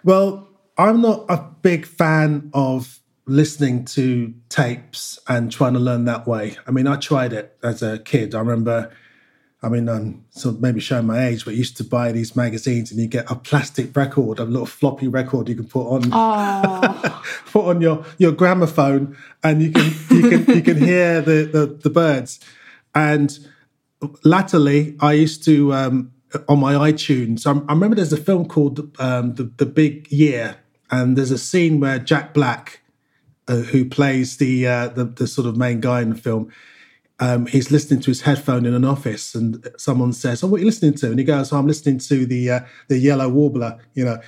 Well, 0.02 0.48
I'm 0.76 1.00
not 1.00 1.26
a 1.28 1.44
big 1.62 1.86
fan 1.86 2.50
of 2.52 2.97
listening 3.28 3.84
to 3.84 4.34
tapes 4.48 5.18
and 5.28 5.52
trying 5.52 5.74
to 5.74 5.78
learn 5.78 6.06
that 6.06 6.26
way. 6.26 6.56
I 6.66 6.70
mean, 6.70 6.86
I 6.86 6.96
tried 6.96 7.32
it 7.32 7.56
as 7.62 7.82
a 7.82 7.98
kid. 7.98 8.34
I 8.34 8.40
remember, 8.40 8.90
I 9.62 9.68
mean, 9.68 9.88
I'm 9.88 10.24
sort 10.30 10.56
of 10.56 10.62
maybe 10.62 10.80
showing 10.80 11.06
my 11.06 11.26
age, 11.26 11.44
but 11.44 11.52
I 11.52 11.56
used 11.56 11.76
to 11.76 11.84
buy 11.84 12.10
these 12.10 12.34
magazines 12.34 12.90
and 12.90 12.98
you 12.98 13.06
get 13.06 13.30
a 13.30 13.34
plastic 13.36 13.94
record, 13.94 14.38
a 14.38 14.44
little 14.44 14.66
floppy 14.66 15.08
record 15.08 15.48
you 15.48 15.54
can 15.54 15.66
put 15.66 15.86
on 15.86 16.02
put 17.46 17.66
on 17.66 17.80
your 17.80 18.04
your 18.16 18.32
gramophone 18.32 19.16
and 19.42 19.62
you 19.62 19.72
can 19.72 19.92
you 20.10 20.30
can 20.30 20.56
you 20.56 20.62
can 20.62 20.76
hear 20.78 21.20
the 21.20 21.44
the, 21.44 21.66
the 21.66 21.90
birds. 21.90 22.40
And 22.94 23.38
latterly, 24.24 24.96
I 25.00 25.12
used 25.12 25.44
to 25.44 25.74
um, 25.74 26.12
on 26.48 26.58
my 26.60 26.74
iTunes. 26.74 27.46
I, 27.46 27.50
I 27.68 27.74
remember 27.74 27.96
there's 27.96 28.12
a 28.12 28.16
film 28.16 28.48
called 28.48 28.98
um, 28.98 29.34
the 29.34 29.44
the 29.44 29.66
Big 29.66 30.10
Year, 30.10 30.56
and 30.90 31.16
there's 31.16 31.30
a 31.30 31.38
scene 31.38 31.78
where 31.78 31.98
Jack 31.98 32.32
Black 32.32 32.80
uh, 33.48 33.56
who 33.56 33.84
plays 33.84 34.36
the, 34.36 34.66
uh, 34.66 34.88
the, 34.88 35.04
the 35.04 35.26
sort 35.26 35.46
of 35.46 35.56
main 35.56 35.80
guy 35.80 36.02
in 36.02 36.10
the 36.10 36.16
film. 36.16 36.52
Um, 37.20 37.46
he's 37.46 37.70
listening 37.70 38.00
to 38.00 38.10
his 38.10 38.20
headphone 38.20 38.64
in 38.64 38.74
an 38.74 38.84
office, 38.84 39.34
and 39.34 39.66
someone 39.76 40.12
says, 40.12 40.44
"Oh, 40.44 40.46
what 40.46 40.58
are 40.58 40.60
you 40.60 40.66
listening 40.66 40.94
to?" 40.94 41.10
And 41.10 41.18
he 41.18 41.24
goes, 41.24 41.52
oh, 41.52 41.58
"I'm 41.58 41.66
listening 41.66 41.98
to 41.98 42.24
the 42.24 42.50
uh, 42.50 42.60
the 42.86 42.98
yellow 42.98 43.28
warbler." 43.28 43.78
You 43.94 44.04
know, 44.04 44.20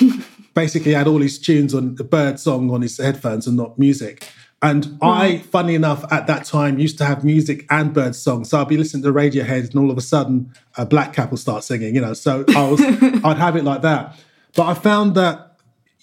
basically 0.54 0.94
had 0.94 1.06
all 1.06 1.20
his 1.20 1.38
tunes 1.38 1.74
on 1.74 1.96
the 1.96 2.04
bird 2.04 2.40
song 2.40 2.70
on 2.70 2.80
his 2.80 2.96
headphones 2.96 3.46
and 3.46 3.58
not 3.58 3.78
music. 3.78 4.26
And 4.60 4.98
I, 5.00 5.38
funny 5.38 5.76
enough, 5.76 6.10
at 6.10 6.26
that 6.26 6.44
time 6.44 6.80
used 6.80 6.98
to 6.98 7.04
have 7.04 7.22
music 7.22 7.64
and 7.70 7.94
bird 7.94 8.16
song. 8.16 8.44
So 8.44 8.60
I'd 8.60 8.68
be 8.68 8.76
listening 8.76 9.04
to 9.04 9.12
Radiohead, 9.12 9.70
and 9.70 9.76
all 9.76 9.90
of 9.90 9.98
a 9.98 10.00
sudden, 10.00 10.52
a 10.76 10.84
Black 10.84 11.12
Cap 11.12 11.30
will 11.30 11.38
start 11.38 11.62
singing. 11.62 11.94
You 11.94 12.00
know, 12.00 12.14
so 12.14 12.44
I 12.56 12.68
was, 12.68 12.80
I'd 13.24 13.36
have 13.36 13.54
it 13.54 13.64
like 13.64 13.82
that. 13.82 14.16
But 14.56 14.66
I 14.66 14.74
found 14.74 15.14
that 15.14 15.47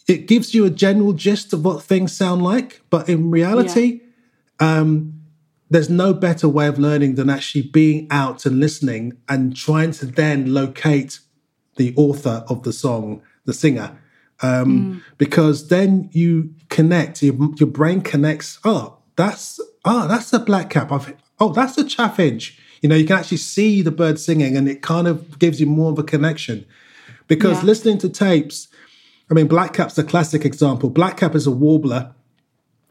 it 0.08 0.28
gives 0.28 0.54
you 0.54 0.66
a 0.66 0.70
general 0.70 1.14
gist 1.14 1.54
of 1.54 1.66
what 1.66 1.84
things 1.84 2.16
sound 2.16 2.44
like, 2.44 2.82
but 2.90 3.10
in 3.10 3.32
reality, 3.32 4.02
um, 4.60 5.22
there's 5.70 5.90
no 5.90 6.14
better 6.14 6.48
way 6.48 6.68
of 6.68 6.78
learning 6.78 7.16
than 7.16 7.30
actually 7.30 7.64
being 7.64 8.08
out 8.12 8.46
and 8.46 8.60
listening 8.60 9.18
and 9.28 9.56
trying 9.56 9.92
to 9.92 10.06
then 10.06 10.54
locate 10.54 11.20
the 11.78 11.94
author 11.98 12.46
of 12.48 12.64
the 12.64 12.72
song, 12.72 13.22
the 13.46 13.54
singer 13.54 13.98
um, 14.42 15.04
because 15.18 15.70
then 15.70 16.10
you 16.12 16.54
connect. 16.70 17.22
Your, 17.24 17.36
your 17.56 17.70
brain 17.70 18.02
connects. 18.02 18.60
Oh, 18.64 18.98
that's 19.16 19.60
oh, 19.86 20.08
that's 20.08 20.30
the 20.30 20.40
black 20.40 20.70
cap. 20.70 20.92
I've, 20.92 21.16
oh, 21.40 21.50
that's 21.54 21.76
the 21.76 21.84
chaffinch. 21.84 22.58
You 22.82 22.90
know, 22.90 22.96
you 22.96 23.06
can 23.06 23.18
actually 23.18 23.38
see 23.38 23.82
the 23.82 23.92
bird 23.92 24.20
singing, 24.20 24.58
and 24.58 24.68
it 24.68 24.82
kind 24.82 25.08
of 25.08 25.40
gives 25.40 25.60
you 25.60 25.68
more 25.68 25.92
of 25.92 26.00
a 26.00 26.04
connection. 26.04 26.66
Because 27.28 27.60
Yeah. 27.60 27.66
listening 27.66 27.98
to 28.00 28.10
tapes, 28.10 28.68
I 29.30 29.34
mean, 29.34 29.48
blackcap's 29.48 29.98
a 29.98 30.04
classic 30.04 30.46
example. 30.46 30.92
Blackcap 30.92 31.36
is 31.36 31.48
a 31.48 31.52
warbler, 31.52 32.14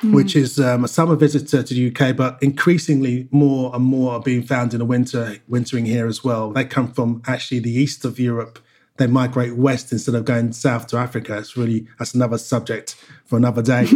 which 0.03 0.37
is 0.37 0.59
um, 0.59 0.85
a 0.85 0.89
summer 0.89 1.17
visitor 1.17 1.63
to 1.63 1.75
the 1.75 1.95
UK, 1.95 2.17
but 2.17 2.39
increasingly 2.43 3.29
more 3.31 3.75
and 3.75 3.85
more 3.85 4.13
are 4.13 4.21
being 4.21 4.43
found 4.43 4.75
in 4.75 4.81
the 4.81 4.85
winter, 4.85 5.37
wintering 5.49 5.87
here 5.87 6.07
as 6.07 6.25
well. 6.25 6.51
They 6.51 6.65
come 6.65 6.93
from 6.93 7.23
actually 7.27 7.61
the 7.61 7.73
east 7.73 8.05
of 8.05 8.19
Europe. 8.19 8.59
They 8.97 9.07
migrate 9.07 9.57
west 9.57 9.91
instead 9.93 10.15
of 10.15 10.25
going 10.25 10.53
south 10.53 10.87
to 10.89 10.99
Africa. 10.99 11.39
It's 11.39 11.57
really 11.57 11.87
that's 11.99 12.15
another 12.15 12.39
subject 12.39 12.95
for 13.25 13.37
another 13.37 13.63
day. 13.63 13.87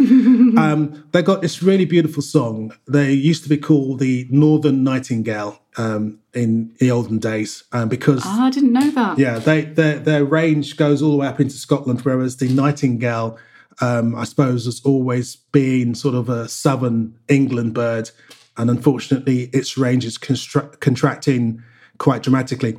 um, 0.56 1.08
they 1.12 1.22
got 1.22 1.40
this 1.40 1.62
really 1.62 1.84
beautiful 1.84 2.22
song. 2.22 2.72
They 2.88 3.12
used 3.12 3.44
to 3.44 3.48
be 3.48 3.58
called 3.58 4.00
the 4.00 4.26
Northern 4.30 4.82
Nightingale 4.82 5.60
um, 5.78 6.18
in 6.34 6.74
the 6.80 6.90
olden 6.90 7.18
days 7.18 7.64
um, 7.72 7.88
because 7.88 8.22
Ah, 8.24 8.46
I 8.46 8.50
didn't 8.50 8.72
know 8.72 8.90
that. 8.90 9.18
yeah, 9.18 9.38
they 9.38 9.62
their 9.62 9.98
their 9.98 10.24
range 10.24 10.76
goes 10.76 11.00
all 11.02 11.12
the 11.12 11.16
way 11.16 11.26
up 11.26 11.40
into 11.40 11.56
Scotland, 11.56 12.00
whereas 12.02 12.36
the 12.36 12.48
nightingale, 12.48 13.38
um, 13.80 14.14
I 14.14 14.24
suppose, 14.24 14.64
has 14.66 14.80
always 14.84 15.36
been 15.52 15.94
sort 15.94 16.14
of 16.14 16.28
a 16.28 16.48
southern 16.48 17.14
England 17.28 17.74
bird, 17.74 18.10
and 18.56 18.68
unfortunately, 18.70 19.44
its 19.52 19.78
range 19.78 20.04
is 20.04 20.18
constru- 20.18 20.78
contracting 20.80 21.62
quite 21.98 22.22
dramatically. 22.22 22.76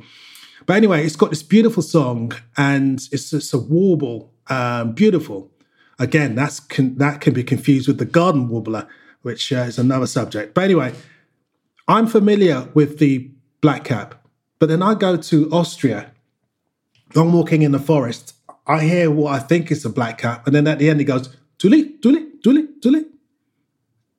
But 0.66 0.76
anyway, 0.76 1.04
it's 1.04 1.16
got 1.16 1.30
this 1.30 1.42
beautiful 1.42 1.82
song, 1.82 2.32
and 2.56 3.00
it's 3.12 3.32
it's 3.32 3.52
a 3.54 3.58
warble, 3.58 4.30
um, 4.48 4.92
beautiful. 4.92 5.50
Again, 5.98 6.34
that's 6.34 6.60
can, 6.60 6.96
that 6.98 7.20
can 7.20 7.34
be 7.34 7.42
confused 7.44 7.86
with 7.88 7.98
the 7.98 8.04
garden 8.06 8.48
warbler, 8.48 8.86
which 9.22 9.52
uh, 9.52 9.56
is 9.68 9.78
another 9.78 10.06
subject. 10.06 10.54
But 10.54 10.64
anyway, 10.64 10.92
I'm 11.90 12.06
familiar 12.06 12.68
with 12.72 13.00
the 13.00 13.32
blackcap, 13.62 14.12
but 14.60 14.68
then 14.68 14.80
I 14.80 14.94
go 14.94 15.16
to 15.16 15.50
Austria. 15.50 16.12
I'm 17.16 17.32
walking 17.32 17.62
in 17.62 17.72
the 17.72 17.80
forest. 17.80 18.34
I 18.64 18.84
hear 18.84 19.10
what 19.10 19.34
I 19.34 19.40
think 19.40 19.72
is 19.72 19.84
a 19.84 19.90
blackcap, 19.90 20.46
and 20.46 20.54
then 20.54 20.68
at 20.68 20.78
the 20.78 20.88
end 20.88 21.00
it 21.00 21.04
goes 21.04 21.36
tuli 21.58 21.98
tuli 21.98 22.28
tuli 22.44 22.68
tuli. 22.80 23.06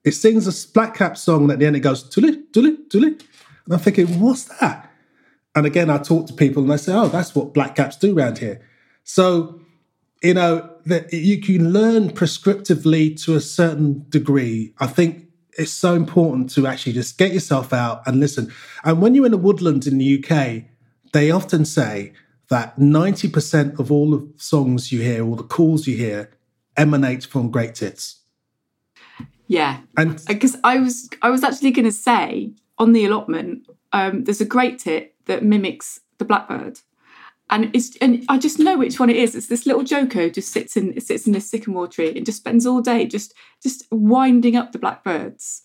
It 0.03 0.11
sings 0.11 0.47
a 0.47 0.51
blackcap 0.51 1.15
song, 1.15 1.43
and 1.43 1.51
at 1.53 1.59
the 1.59 1.65
end 1.65 1.77
it 1.77 1.79
goes 1.79 2.03
tuli 2.03 2.43
tuli 2.51 2.75
tuli. 2.89 3.07
And 3.07 3.73
I'm 3.73 3.79
thinking, 3.79 4.19
what's 4.19 4.43
that? 4.59 4.91
And 5.55 5.65
again, 5.65 5.89
I 5.89 5.99
talk 5.99 6.27
to 6.27 6.33
people, 6.33 6.63
and 6.63 6.71
they 6.73 6.75
say, 6.75 6.91
oh, 6.93 7.07
that's 7.07 7.33
what 7.33 7.53
blackcaps 7.53 7.97
do 7.97 8.17
around 8.17 8.39
here. 8.39 8.59
So 9.05 9.61
you 10.21 10.33
know 10.33 10.69
that 10.87 11.13
you 11.13 11.39
can 11.39 11.71
learn 11.71 12.09
prescriptively 12.09 13.17
to 13.23 13.35
a 13.35 13.39
certain 13.39 14.05
degree. 14.09 14.73
I 14.77 14.87
think 14.87 15.30
it's 15.57 15.71
so 15.71 15.95
important 15.95 16.49
to 16.51 16.67
actually 16.67 16.93
just 16.93 17.17
get 17.17 17.33
yourself 17.33 17.73
out 17.73 18.05
and 18.07 18.19
listen. 18.19 18.51
And 18.83 19.01
when 19.01 19.15
you're 19.15 19.25
in 19.25 19.33
a 19.33 19.37
woodland 19.37 19.87
in 19.87 19.97
the 19.97 20.23
UK, 20.23 20.63
they 21.13 21.31
often 21.31 21.65
say 21.65 22.13
that 22.49 22.77
90% 22.77 23.79
of 23.79 23.91
all 23.91 24.11
the 24.11 24.31
songs 24.37 24.91
you 24.91 25.01
hear, 25.01 25.25
all 25.25 25.35
the 25.35 25.43
calls 25.43 25.87
you 25.87 25.97
hear, 25.97 26.31
emanate 26.77 27.25
from 27.25 27.51
great 27.51 27.75
tits. 27.75 28.21
Yeah. 29.47 29.81
And 29.97 30.21
Because 30.27 30.57
I 30.63 30.79
was 30.79 31.09
I 31.21 31.29
was 31.29 31.43
actually 31.43 31.71
going 31.71 31.85
to 31.85 31.91
say 31.91 32.53
on 32.77 32.93
the 32.93 33.05
allotment, 33.05 33.67
um, 33.91 34.23
there's 34.23 34.39
a 34.39 34.45
great 34.45 34.79
tit 34.79 35.13
that 35.25 35.43
mimics 35.43 35.99
the 36.19 36.25
blackbird, 36.25 36.79
and 37.51 37.69
it's 37.75 37.95
and 37.97 38.23
I 38.29 38.37
just 38.37 38.59
know 38.59 38.77
which 38.77 38.99
one 38.99 39.09
it 39.09 39.17
is. 39.17 39.35
It's 39.35 39.47
this 39.47 39.65
little 39.65 39.83
joker 39.83 40.21
who 40.21 40.31
just 40.31 40.51
sits 40.51 40.77
in 40.77 40.99
sits 41.01 41.27
in 41.27 41.33
this 41.33 41.49
sycamore 41.49 41.87
tree 41.87 42.15
and 42.15 42.25
just 42.25 42.39
spends 42.39 42.65
all 42.65 42.81
day 42.81 43.05
just 43.05 43.33
just 43.61 43.85
winding 43.91 44.55
up 44.55 44.71
the 44.71 44.79
blackbirds, 44.79 45.61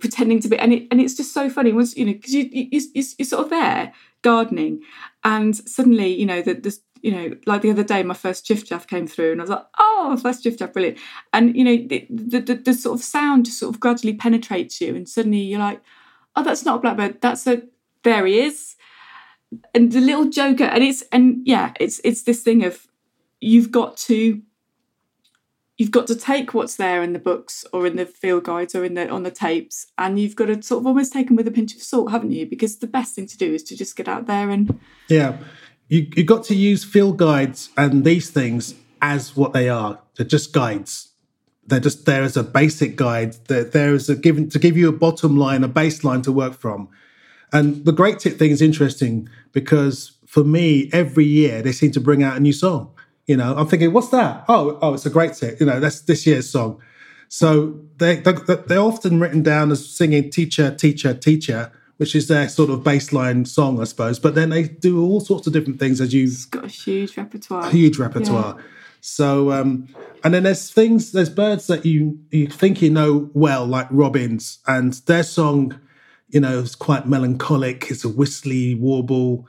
pretending 0.00 0.40
to 0.40 0.48
be 0.48 0.58
and 0.58 0.72
it 0.72 0.88
and 0.90 1.00
it's 1.00 1.16
just 1.16 1.32
so 1.32 1.48
funny 1.48 1.72
once 1.72 1.96
you 1.96 2.04
know 2.04 2.12
because 2.12 2.34
you, 2.34 2.48
you 2.52 2.68
you 2.72 3.04
you're 3.18 3.26
sort 3.26 3.44
of 3.44 3.50
there 3.50 3.92
gardening, 4.22 4.82
and 5.24 5.56
suddenly 5.56 6.08
you 6.08 6.26
know 6.26 6.42
that 6.42 6.64
this 6.64 6.80
you 7.02 7.12
know, 7.12 7.36
like 7.46 7.62
the 7.62 7.70
other 7.70 7.84
day, 7.84 8.02
my 8.02 8.14
first 8.14 8.44
chiff 8.44 8.64
chaff 8.64 8.86
came 8.86 9.06
through, 9.06 9.32
and 9.32 9.40
I 9.40 9.44
was 9.44 9.50
like, 9.50 9.66
"Oh, 9.78 10.18
first 10.20 10.42
chiff 10.42 10.58
chaff, 10.58 10.72
brilliant!" 10.72 10.98
And 11.32 11.56
you 11.56 11.64
know, 11.64 11.76
the, 11.76 12.06
the 12.10 12.40
the 12.40 12.54
the 12.56 12.74
sort 12.74 12.98
of 12.98 13.04
sound 13.04 13.44
just 13.46 13.58
sort 13.58 13.74
of 13.74 13.80
gradually 13.80 14.14
penetrates 14.14 14.80
you, 14.80 14.94
and 14.94 15.08
suddenly 15.08 15.38
you're 15.38 15.60
like, 15.60 15.80
"Oh, 16.34 16.42
that's 16.42 16.64
not 16.64 16.78
a 16.78 16.80
blackbird. 16.80 17.20
That's 17.20 17.46
a 17.46 17.62
there 18.02 18.26
he 18.26 18.40
is." 18.40 18.74
And 19.74 19.92
the 19.92 20.00
little 20.00 20.28
joker, 20.28 20.64
and 20.64 20.82
it's 20.82 21.02
and 21.10 21.40
yeah, 21.44 21.72
it's 21.80 22.00
it's 22.04 22.22
this 22.22 22.42
thing 22.42 22.64
of 22.64 22.86
you've 23.40 23.70
got 23.70 23.96
to 23.96 24.42
you've 25.78 25.90
got 25.90 26.06
to 26.08 26.16
take 26.16 26.52
what's 26.52 26.76
there 26.76 27.02
in 27.02 27.12
the 27.12 27.18
books 27.18 27.64
or 27.72 27.86
in 27.86 27.96
the 27.96 28.04
field 28.04 28.44
guides 28.44 28.74
or 28.74 28.84
in 28.84 28.94
the 28.94 29.08
on 29.08 29.22
the 29.22 29.30
tapes, 29.30 29.86
and 29.96 30.18
you've 30.18 30.36
got 30.36 30.46
to 30.46 30.62
sort 30.62 30.82
of 30.82 30.86
almost 30.86 31.12
take 31.12 31.28
them 31.28 31.36
with 31.36 31.48
a 31.48 31.52
pinch 31.52 31.74
of 31.74 31.82
salt, 31.82 32.10
haven't 32.10 32.32
you? 32.32 32.44
Because 32.44 32.78
the 32.78 32.86
best 32.86 33.14
thing 33.14 33.26
to 33.26 33.38
do 33.38 33.54
is 33.54 33.62
to 33.64 33.76
just 33.76 33.96
get 33.96 34.08
out 34.08 34.26
there 34.26 34.50
and 34.50 34.78
yeah, 35.08 35.38
you 35.88 36.06
you 36.14 36.24
got 36.24 36.44
to 36.44 36.54
use 36.54 36.84
field 36.84 37.16
guides 37.16 37.70
and 37.76 38.04
these 38.04 38.30
things 38.30 38.74
as 39.00 39.36
what 39.36 39.52
they 39.52 39.68
are. 39.68 40.00
They're 40.16 40.26
just 40.26 40.52
guides. 40.52 41.12
They're 41.66 41.80
just 41.80 42.06
there 42.06 42.22
as 42.22 42.36
a 42.36 42.42
basic 42.42 42.96
guide. 42.96 43.34
They're 43.46 43.64
there 43.64 43.94
as 43.94 44.08
a 44.08 44.16
given 44.16 44.48
to 44.50 44.58
give 44.58 44.76
you 44.76 44.88
a 44.88 44.92
bottom 44.92 45.36
line, 45.36 45.62
a 45.64 45.68
baseline 45.68 46.22
to 46.24 46.32
work 46.32 46.54
from. 46.54 46.88
And 47.52 47.84
the 47.84 47.92
Great 47.92 48.18
Tit 48.18 48.38
thing 48.38 48.50
is 48.50 48.62
interesting 48.62 49.28
because 49.52 50.12
for 50.26 50.44
me, 50.44 50.90
every 50.92 51.24
year 51.24 51.62
they 51.62 51.72
seem 51.72 51.90
to 51.92 52.00
bring 52.00 52.22
out 52.22 52.36
a 52.36 52.40
new 52.40 52.52
song. 52.52 52.90
You 53.26 53.36
know, 53.36 53.54
I'm 53.56 53.66
thinking, 53.66 53.92
what's 53.92 54.08
that? 54.08 54.44
Oh, 54.48 54.78
oh, 54.80 54.94
it's 54.94 55.06
a 55.06 55.10
Great 55.10 55.34
Tit. 55.34 55.60
You 55.60 55.66
know, 55.66 55.80
that's 55.80 56.00
this 56.02 56.26
year's 56.26 56.48
song. 56.48 56.80
So 57.28 57.78
they, 57.98 58.16
they 58.16 58.32
they're 58.66 58.80
often 58.80 59.20
written 59.20 59.42
down 59.42 59.70
as 59.70 59.86
singing 59.88 60.30
teacher, 60.30 60.74
teacher, 60.74 61.12
teacher, 61.12 61.70
which 61.98 62.14
is 62.14 62.28
their 62.28 62.48
sort 62.48 62.70
of 62.70 62.80
baseline 62.80 63.46
song, 63.46 63.80
I 63.80 63.84
suppose. 63.84 64.18
But 64.18 64.34
then 64.34 64.48
they 64.48 64.64
do 64.64 65.02
all 65.02 65.20
sorts 65.20 65.46
of 65.46 65.52
different 65.52 65.78
things 65.78 66.00
as 66.00 66.14
you 66.14 66.24
it's 66.24 66.46
got 66.46 66.64
a 66.64 66.68
huge 66.68 67.16
repertoire. 67.16 67.70
huge 67.70 67.98
repertoire. 67.98 68.56
So, 69.00 69.52
um, 69.52 69.88
and 70.24 70.34
then 70.34 70.44
there's 70.44 70.70
things, 70.70 71.12
there's 71.12 71.30
birds 71.30 71.66
that 71.66 71.84
you 71.84 72.18
you 72.30 72.46
think 72.48 72.82
you 72.82 72.90
know 72.90 73.30
well, 73.34 73.66
like 73.66 73.86
robins, 73.90 74.58
and 74.66 74.94
their 75.06 75.22
song, 75.22 75.78
you 76.28 76.40
know, 76.40 76.60
it's 76.60 76.74
quite 76.74 77.06
melancholic. 77.06 77.90
It's 77.90 78.04
a 78.04 78.08
whistly 78.08 78.74
warble, 78.74 79.48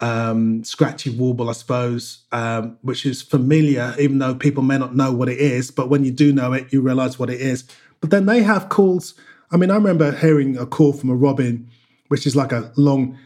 um, 0.00 0.64
scratchy 0.64 1.10
warble, 1.10 1.50
I 1.50 1.52
suppose, 1.52 2.24
um, 2.32 2.78
which 2.82 3.06
is 3.06 3.22
familiar, 3.22 3.94
even 3.98 4.18
though 4.18 4.34
people 4.34 4.62
may 4.62 4.78
not 4.78 4.96
know 4.96 5.12
what 5.12 5.28
it 5.28 5.38
is. 5.38 5.70
But 5.70 5.88
when 5.88 6.04
you 6.04 6.10
do 6.10 6.32
know 6.32 6.52
it, 6.52 6.72
you 6.72 6.80
realize 6.80 7.18
what 7.18 7.30
it 7.30 7.40
is. 7.40 7.64
But 8.00 8.10
then 8.10 8.26
they 8.26 8.42
have 8.42 8.68
calls. 8.68 9.14
I 9.50 9.56
mean, 9.56 9.70
I 9.70 9.74
remember 9.74 10.12
hearing 10.12 10.56
a 10.56 10.66
call 10.66 10.92
from 10.92 11.10
a 11.10 11.14
robin, 11.14 11.68
which 12.08 12.26
is 12.26 12.34
like 12.34 12.52
a 12.52 12.72
long 12.76 13.18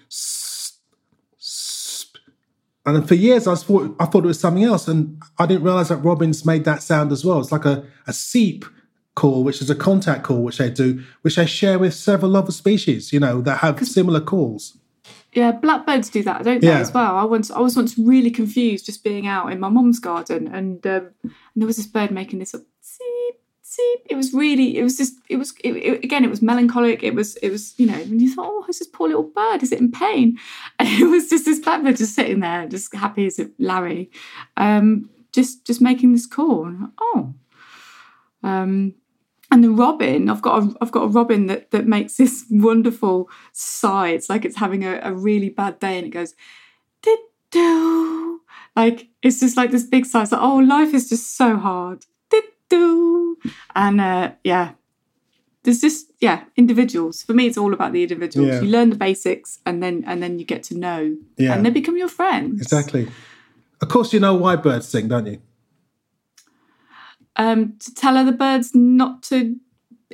and 2.96 3.06
for 3.06 3.14
years, 3.14 3.46
I 3.46 3.54
thought 3.54 3.96
I 4.00 4.06
thought 4.06 4.24
it 4.24 4.28
was 4.28 4.40
something 4.40 4.64
else, 4.64 4.88
and 4.88 5.22
I 5.38 5.46
didn't 5.46 5.64
realize 5.64 5.88
that 5.88 5.96
robins 5.98 6.46
made 6.46 6.64
that 6.64 6.82
sound 6.82 7.12
as 7.12 7.24
well. 7.24 7.40
It's 7.40 7.52
like 7.52 7.64
a 7.64 7.84
a 8.06 8.12
seep 8.12 8.64
call, 9.22 9.38
which 9.44 9.60
is 9.62 9.70
a 9.70 9.74
contact 9.88 10.22
call, 10.28 10.42
which 10.46 10.58
they 10.58 10.70
do, 10.70 10.88
which 11.22 11.36
they 11.36 11.46
share 11.46 11.78
with 11.78 11.94
several 11.94 12.36
other 12.36 12.52
species, 12.52 13.12
you 13.12 13.20
know, 13.20 13.40
that 13.42 13.58
have 13.58 13.76
similar 13.86 14.20
calls. 14.32 14.76
Yeah, 15.32 15.52
blackbirds 15.52 16.08
do 16.10 16.22
that, 16.22 16.42
don't 16.44 16.60
they, 16.62 16.68
Yeah. 16.68 16.80
as 16.80 16.92
well? 16.94 17.14
I 17.16 17.24
once 17.24 17.50
I 17.50 17.60
was 17.60 17.76
once 17.76 17.92
really 17.98 18.30
confused 18.30 18.86
just 18.86 19.04
being 19.04 19.26
out 19.26 19.52
in 19.52 19.58
my 19.60 19.68
mum's 19.68 20.00
garden 20.00 20.42
and 20.56 20.86
um, 20.86 21.04
and 21.22 21.32
there 21.60 21.66
was 21.66 21.76
this 21.76 21.86
bird 21.96 22.10
making 22.10 22.38
this 22.38 22.54
up 22.54 22.62
seep 22.80 23.34
seep. 23.62 24.00
It 24.12 24.16
was 24.16 24.32
really 24.32 24.68
it 24.78 24.82
was 24.88 24.96
just 24.96 25.14
it 25.28 25.36
was 25.42 25.52
it, 25.66 25.72
it- 25.88 26.04
again 26.04 26.24
it 26.24 26.30
was 26.30 26.40
melancholic. 26.42 27.02
It 27.02 27.14
was 27.14 27.36
it 27.46 27.50
was 27.50 27.74
you 27.80 27.86
know 27.90 28.00
and 28.10 28.20
you 28.22 28.30
thought 28.34 28.48
oh 28.50 28.62
who's 28.66 28.78
this 28.78 28.88
poor 28.96 29.08
little 29.08 29.30
bird? 29.40 29.62
Is 29.62 29.72
it 29.72 29.80
in 29.84 29.90
pain? 29.92 30.38
And 30.78 30.88
it 31.02 31.08
was 31.14 31.28
just 31.32 31.44
this 31.44 31.60
blackbird 31.60 31.96
just 31.98 32.14
sitting 32.14 32.40
there, 32.40 32.66
just 32.66 32.94
happy 32.94 33.26
as 33.26 33.38
a 33.38 33.46
Larry, 33.58 34.10
um, 34.56 35.10
just 35.36 35.66
just 35.68 35.80
making 35.82 36.12
this 36.12 36.26
call. 36.26 36.64
And 36.66 36.74
I'm 36.76 36.82
like, 36.82 36.92
oh. 37.00 37.34
Um, 38.42 38.94
and 39.50 39.64
the 39.64 39.70
robin, 39.70 40.28
I've 40.28 40.42
got 40.42 40.62
a, 40.62 40.74
I've 40.80 40.90
got 40.92 41.04
a 41.04 41.08
robin 41.08 41.46
that 41.46 41.70
that 41.70 41.86
makes 41.86 42.16
this 42.16 42.44
wonderful 42.50 43.28
sigh. 43.52 44.08
It's 44.10 44.28
like 44.28 44.44
it's 44.44 44.56
having 44.56 44.84
a, 44.84 45.00
a 45.02 45.12
really 45.12 45.48
bad 45.48 45.78
day, 45.80 45.96
and 45.98 46.06
it 46.06 46.10
goes, 46.10 46.34
"Did 47.02 47.18
do, 47.50 48.40
Like 48.76 49.08
it's 49.22 49.40
just 49.40 49.56
like 49.56 49.70
this 49.70 49.84
big 49.84 50.04
sigh. 50.06 50.22
It's 50.22 50.32
like, 50.32 50.42
oh, 50.42 50.56
life 50.58 50.92
is 50.94 51.08
just 51.08 51.36
so 51.36 51.56
hard. 51.56 52.04
Do 52.70 53.38
and 53.74 53.98
uh, 53.98 54.32
yeah, 54.44 54.72
there's 55.62 55.80
just 55.80 56.10
yeah 56.20 56.44
individuals. 56.54 57.22
For 57.22 57.32
me, 57.32 57.46
it's 57.46 57.56
all 57.56 57.72
about 57.72 57.94
the 57.94 58.02
individuals. 58.02 58.48
Yeah. 58.50 58.60
You 58.60 58.68
learn 58.68 58.90
the 58.90 58.96
basics, 58.96 59.58
and 59.64 59.82
then 59.82 60.04
and 60.06 60.22
then 60.22 60.38
you 60.38 60.44
get 60.44 60.64
to 60.64 60.76
know, 60.76 61.16
Yeah. 61.38 61.54
and 61.54 61.64
they 61.64 61.70
become 61.70 61.96
your 61.96 62.08
friends. 62.08 62.60
Exactly. 62.60 63.08
Of 63.80 63.88
course, 63.88 64.12
you 64.12 64.20
know 64.20 64.34
why 64.34 64.56
birds 64.56 64.86
sing, 64.86 65.08
don't 65.08 65.24
you? 65.24 65.40
Um, 67.38 67.74
to 67.78 67.94
tell 67.94 68.16
other 68.16 68.32
birds 68.32 68.74
not 68.74 69.22
to 69.24 69.56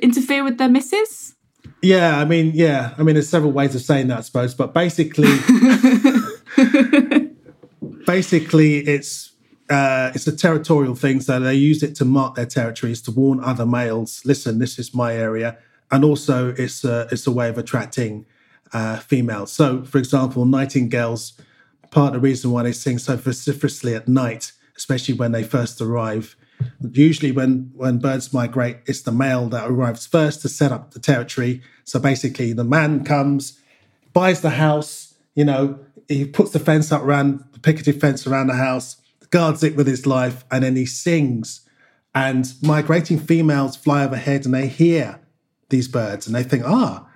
interfere 0.01 0.43
with 0.43 0.57
their 0.57 0.69
misses. 0.69 1.35
Yeah, 1.81 2.19
I 2.19 2.25
mean, 2.25 2.51
yeah, 2.53 2.93
I 2.97 3.03
mean, 3.03 3.15
there's 3.15 3.29
several 3.29 3.51
ways 3.51 3.75
of 3.75 3.81
saying 3.81 4.07
that, 4.07 4.17
I 4.17 4.21
suppose, 4.21 4.53
but 4.53 4.73
basically, 4.73 5.27
basically, 8.05 8.77
it's 8.77 9.31
uh, 9.69 10.11
it's 10.13 10.27
a 10.27 10.35
territorial 10.35 10.95
thing. 10.95 11.21
So 11.21 11.39
they 11.39 11.55
use 11.55 11.83
it 11.83 11.95
to 11.95 12.05
mark 12.05 12.35
their 12.35 12.45
territories 12.45 13.01
to 13.03 13.11
warn 13.11 13.39
other 13.43 13.65
males. 13.65 14.21
Listen, 14.25 14.59
this 14.59 14.79
is 14.79 14.93
my 14.93 15.13
area, 15.13 15.57
and 15.91 16.03
also 16.03 16.53
it's 16.57 16.83
a 16.83 17.07
it's 17.11 17.27
a 17.27 17.31
way 17.31 17.49
of 17.49 17.57
attracting 17.57 18.25
uh, 18.73 18.97
females. 18.97 19.51
So, 19.51 19.83
for 19.83 19.97
example, 19.97 20.45
nightingales. 20.45 21.33
Part 21.91 22.15
of 22.15 22.21
the 22.21 22.27
reason 22.27 22.51
why 22.51 22.63
they 22.63 22.73
sing 22.73 22.97
so 22.97 23.15
vociferously 23.15 23.95
at 23.95 24.07
night, 24.07 24.51
especially 24.75 25.13
when 25.13 25.31
they 25.31 25.43
first 25.43 25.79
arrive, 25.79 26.35
usually 26.91 27.31
when 27.31 27.71
when 27.75 27.99
birds 27.99 28.33
migrate 28.33 28.77
it's 28.85 29.01
the 29.01 29.11
male 29.11 29.47
that 29.49 29.69
arrives 29.69 30.05
first 30.05 30.41
to 30.41 30.49
set 30.49 30.71
up 30.71 30.91
the 30.91 30.99
territory. 30.99 31.61
So 31.83 31.99
basically 31.99 32.53
the 32.53 32.63
man 32.63 33.03
comes 33.03 33.59
buys 34.13 34.41
the 34.41 34.51
house 34.51 35.15
you 35.33 35.45
know 35.45 35.79
he 36.07 36.25
puts 36.25 36.51
the 36.51 36.59
fence 36.59 36.91
up 36.91 37.01
around 37.01 37.43
the 37.53 37.59
picketed 37.59 37.99
fence 37.99 38.27
around 38.27 38.47
the 38.47 38.55
house 38.55 38.97
guards 39.31 39.63
it 39.63 39.75
with 39.75 39.87
his 39.87 40.05
life 40.05 40.45
and 40.51 40.63
then 40.63 40.75
he 40.75 40.85
sings. 40.85 41.61
And 42.13 42.53
migrating 42.61 43.19
females 43.19 43.75
fly 43.75 44.05
overhead 44.05 44.45
and 44.45 44.53
they 44.53 44.67
hear 44.67 45.19
these 45.69 45.87
birds 45.87 46.27
and 46.27 46.35
they 46.35 46.43
think 46.43 46.63
ah 46.65 47.07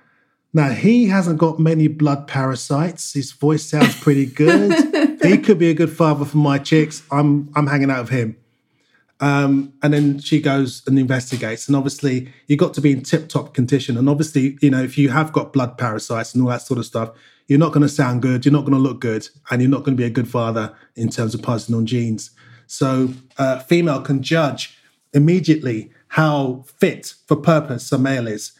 now 0.52 0.70
he 0.70 1.06
hasn't 1.06 1.38
got 1.38 1.60
many 1.60 1.86
blood 1.86 2.26
parasites. 2.26 3.12
His 3.12 3.30
voice 3.30 3.64
sounds 3.64 3.98
pretty 4.00 4.26
good. 4.26 5.08
He 5.20 5.36
could 5.36 5.58
be 5.58 5.68
a 5.68 5.74
good 5.74 5.92
father 5.92 6.24
for 6.24 6.38
my 6.38 6.56
chicks. 6.56 7.02
I'm 7.10 7.50
i'm 7.54 7.66
hanging 7.66 7.90
out 7.90 8.04
with 8.04 8.08
him 8.08 8.39
um, 9.20 9.74
and 9.82 9.92
then 9.92 10.18
she 10.18 10.40
goes 10.40 10.82
and 10.86 10.98
investigates. 10.98 11.68
And 11.68 11.76
obviously, 11.76 12.32
you've 12.46 12.58
got 12.58 12.74
to 12.74 12.80
be 12.80 12.92
in 12.92 13.02
tip 13.02 13.28
top 13.28 13.54
condition. 13.54 13.96
And 13.98 14.08
obviously, 14.08 14.58
you 14.62 14.70
know, 14.70 14.82
if 14.82 14.96
you 14.96 15.10
have 15.10 15.32
got 15.32 15.52
blood 15.52 15.76
parasites 15.76 16.34
and 16.34 16.42
all 16.42 16.48
that 16.48 16.62
sort 16.62 16.78
of 16.78 16.86
stuff, 16.86 17.10
you're 17.46 17.58
not 17.58 17.72
going 17.72 17.82
to 17.82 17.88
sound 17.88 18.22
good, 18.22 18.44
you're 18.44 18.52
not 18.52 18.64
going 18.64 18.72
to 18.72 18.78
look 18.78 19.00
good, 19.00 19.28
and 19.50 19.60
you're 19.60 19.70
not 19.70 19.84
going 19.84 19.96
to 19.96 20.00
be 20.00 20.06
a 20.06 20.10
good 20.10 20.28
father 20.28 20.74
in 20.96 21.10
terms 21.10 21.34
of 21.34 21.42
passing 21.42 21.74
on 21.74 21.84
genes. 21.84 22.30
So, 22.66 23.10
uh, 23.36 23.58
female 23.58 24.00
can 24.00 24.22
judge 24.22 24.78
immediately 25.12 25.90
how 26.08 26.64
fit 26.78 27.14
for 27.26 27.36
purpose 27.36 27.90
a 27.92 27.98
male 27.98 28.28
is 28.28 28.52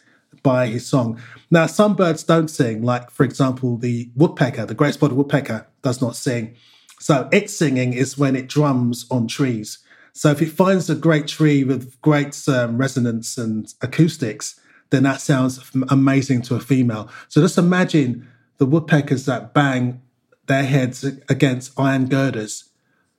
by 0.43 0.67
his 0.67 0.85
song. 0.85 1.21
Now, 1.49 1.65
some 1.67 1.95
birds 1.95 2.23
don't 2.23 2.49
sing, 2.49 2.83
like, 2.83 3.09
for 3.09 3.23
example, 3.23 3.77
the 3.77 4.09
woodpecker, 4.15 4.65
the 4.65 4.73
great 4.73 4.93
spotted 4.93 5.15
woodpecker, 5.15 5.67
does 5.81 6.01
not 6.01 6.15
sing. 6.15 6.55
So, 6.99 7.29
its 7.31 7.55
singing 7.55 7.93
is 7.93 8.17
when 8.17 8.35
it 8.35 8.47
drums 8.47 9.05
on 9.09 9.27
trees. 9.27 9.79
So 10.13 10.31
if 10.31 10.41
it 10.41 10.49
finds 10.49 10.89
a 10.89 10.95
great 10.95 11.27
tree 11.27 11.63
with 11.63 11.99
great 12.01 12.37
um, 12.47 12.77
resonance 12.77 13.37
and 13.37 13.73
acoustics, 13.81 14.59
then 14.89 15.03
that 15.03 15.21
sounds 15.21 15.59
amazing 15.89 16.41
to 16.43 16.55
a 16.55 16.59
female. 16.59 17.09
So 17.29 17.41
just 17.41 17.57
imagine 17.57 18.27
the 18.57 18.65
woodpeckers 18.65 19.25
that 19.25 19.53
bang 19.53 20.01
their 20.47 20.63
heads 20.63 21.03
against 21.29 21.79
iron 21.79 22.07
girders. 22.07 22.65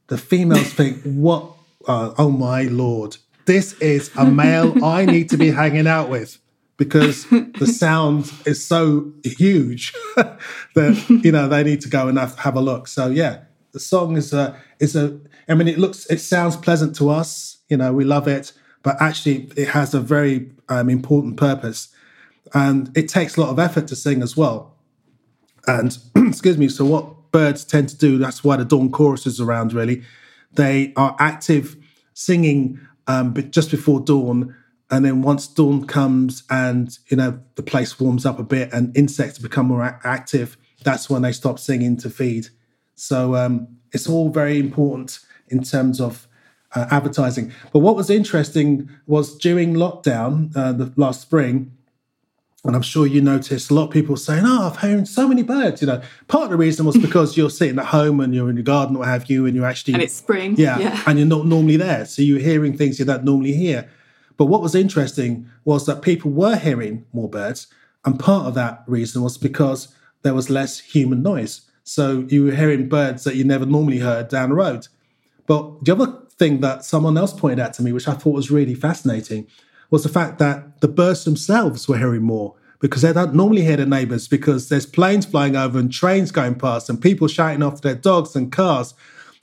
The 0.08 0.18
females 0.18 0.72
think, 0.78 1.02
"What? 1.02 1.52
Uh, 1.86 2.12
oh 2.18 2.30
my 2.30 2.62
lord! 2.62 3.16
This 3.46 3.72
is 3.80 4.10
a 4.16 4.24
male 4.24 4.84
I 4.84 5.04
need 5.04 5.30
to 5.30 5.36
be 5.36 5.50
hanging 5.50 5.86
out 5.86 6.08
with." 6.08 6.38
Because 6.76 7.26
the 7.26 7.66
sound 7.78 8.32
is 8.44 8.66
so 8.66 9.12
huge 9.24 9.92
that 10.16 11.08
you 11.08 11.32
know 11.32 11.48
they 11.48 11.62
need 11.62 11.80
to 11.82 11.88
go 11.88 12.08
and 12.08 12.18
have, 12.18 12.38
have 12.38 12.56
a 12.56 12.60
look. 12.60 12.88
So 12.88 13.08
yeah, 13.08 13.40
the 13.72 13.80
song 13.80 14.16
is 14.16 14.32
a 14.32 14.56
is 14.78 14.94
a 14.94 15.18
I 15.48 15.54
mean 15.54 15.68
it 15.68 15.78
looks 15.78 16.06
it 16.06 16.20
sounds 16.20 16.56
pleasant 16.56 16.94
to 16.96 17.10
us, 17.10 17.58
you 17.68 17.76
know, 17.76 17.92
we 17.92 18.04
love 18.04 18.28
it, 18.28 18.52
but 18.82 19.00
actually 19.00 19.50
it 19.56 19.68
has 19.68 19.94
a 19.94 20.00
very 20.00 20.52
um, 20.68 20.88
important 20.88 21.36
purpose. 21.36 21.88
And 22.54 22.94
it 22.96 23.08
takes 23.08 23.36
a 23.36 23.40
lot 23.40 23.50
of 23.50 23.58
effort 23.58 23.88
to 23.88 23.96
sing 23.96 24.22
as 24.22 24.36
well. 24.36 24.74
And 25.66 25.96
excuse 26.16 26.58
me, 26.58 26.68
so 26.68 26.84
what 26.84 27.32
birds 27.32 27.64
tend 27.64 27.88
to 27.88 27.96
do, 27.96 28.18
that's 28.18 28.44
why 28.44 28.56
the 28.56 28.64
dawn 28.64 28.90
chorus 28.90 29.26
is 29.26 29.40
around 29.40 29.72
really. 29.72 30.02
They 30.52 30.92
are 30.96 31.16
active 31.18 31.76
singing 32.12 32.78
um, 33.06 33.32
but 33.32 33.50
just 33.50 33.70
before 33.70 34.00
dawn. 34.00 34.54
And 34.90 35.04
then 35.04 35.22
once 35.22 35.46
dawn 35.46 35.86
comes 35.86 36.42
and, 36.50 36.96
you 37.08 37.16
know, 37.16 37.40
the 37.54 37.62
place 37.62 37.98
warms 37.98 38.26
up 38.26 38.38
a 38.38 38.44
bit 38.44 38.72
and 38.72 38.94
insects 38.96 39.38
become 39.38 39.66
more 39.66 39.82
active, 40.04 40.58
that's 40.84 41.08
when 41.08 41.22
they 41.22 41.32
stop 41.32 41.58
singing 41.58 41.96
to 41.98 42.10
feed. 42.10 42.48
So 42.94 43.34
um, 43.36 43.68
it's 43.92 44.08
all 44.08 44.30
very 44.30 44.58
important 44.58 45.18
in 45.48 45.62
terms 45.62 46.00
of 46.00 46.26
uh, 46.74 46.86
advertising. 46.90 47.52
But 47.72 47.80
what 47.80 47.96
was 47.96 48.08
interesting 48.10 48.88
was 49.06 49.36
during 49.36 49.74
lockdown 49.74 50.56
uh, 50.56 50.72
the 50.72 50.92
last 50.96 51.20
spring, 51.20 51.72
and 52.64 52.76
I'm 52.76 52.82
sure 52.82 53.06
you 53.06 53.20
noticed 53.20 53.70
a 53.70 53.74
lot 53.74 53.86
of 53.86 53.90
people 53.90 54.16
saying, 54.16 54.44
"Oh, 54.46 54.68
I've 54.68 54.76
heard 54.76 55.08
so 55.08 55.26
many 55.28 55.42
birds." 55.42 55.80
You 55.82 55.88
know, 55.88 56.00
part 56.28 56.44
of 56.44 56.50
the 56.50 56.56
reason 56.56 56.86
was 56.86 56.96
because 56.96 57.36
you're 57.36 57.50
sitting 57.50 57.78
at 57.78 57.86
home 57.86 58.20
and 58.20 58.34
you're 58.34 58.48
in 58.48 58.56
your 58.56 58.62
garden, 58.62 58.96
or 58.96 59.00
what 59.00 59.08
have 59.08 59.28
you, 59.28 59.46
and 59.46 59.54
you're 59.56 59.66
actually 59.66 59.94
And 59.94 60.02
it's 60.02 60.14
spring. 60.14 60.54
yeah, 60.56 60.78
Yeah. 60.78 61.02
and 61.06 61.18
you're 61.18 61.28
not 61.28 61.46
normally 61.46 61.76
there, 61.76 62.06
so 62.06 62.22
you're 62.22 62.38
hearing 62.38 62.76
things 62.76 62.98
you 62.98 63.04
don't 63.04 63.24
normally 63.24 63.52
hear. 63.52 63.90
But 64.38 64.46
what 64.46 64.62
was 64.62 64.74
interesting 64.74 65.48
was 65.64 65.84
that 65.86 66.00
people 66.02 66.30
were 66.30 66.56
hearing 66.56 67.04
more 67.12 67.28
birds, 67.28 67.66
and 68.04 68.18
part 68.18 68.46
of 68.46 68.54
that 68.54 68.82
reason 68.86 69.22
was 69.22 69.36
because 69.36 69.88
there 70.22 70.32
was 70.34 70.48
less 70.48 70.78
human 70.78 71.20
noise. 71.22 71.62
So 71.84 72.26
you 72.28 72.44
were 72.44 72.54
hearing 72.54 72.88
birds 72.88 73.24
that 73.24 73.36
you 73.36 73.44
never 73.44 73.66
normally 73.66 73.98
heard 73.98 74.28
down 74.28 74.50
the 74.50 74.54
road. 74.54 74.88
But 75.46 75.84
the 75.84 75.92
other 75.92 76.18
thing 76.38 76.60
that 76.60 76.84
someone 76.84 77.18
else 77.18 77.32
pointed 77.32 77.60
out 77.60 77.74
to 77.74 77.82
me, 77.82 77.92
which 77.92 78.08
I 78.08 78.14
thought 78.14 78.34
was 78.34 78.50
really 78.50 78.74
fascinating, 78.74 79.46
was 79.90 80.02
the 80.02 80.08
fact 80.08 80.38
that 80.38 80.80
the 80.80 80.88
birds 80.88 81.24
themselves 81.24 81.88
were 81.88 81.98
hearing 81.98 82.22
more 82.22 82.54
because 82.80 83.02
they 83.02 83.12
don't 83.12 83.34
normally 83.34 83.62
hear 83.62 83.76
the 83.76 83.86
neighbors 83.86 84.26
because 84.26 84.68
there's 84.68 84.86
planes 84.86 85.24
flying 85.24 85.54
over 85.54 85.78
and 85.78 85.92
trains 85.92 86.32
going 86.32 86.56
past 86.56 86.90
and 86.90 87.00
people 87.00 87.28
shouting 87.28 87.62
after 87.62 87.80
their 87.80 87.94
dogs 87.94 88.34
and 88.34 88.50
cars. 88.50 88.94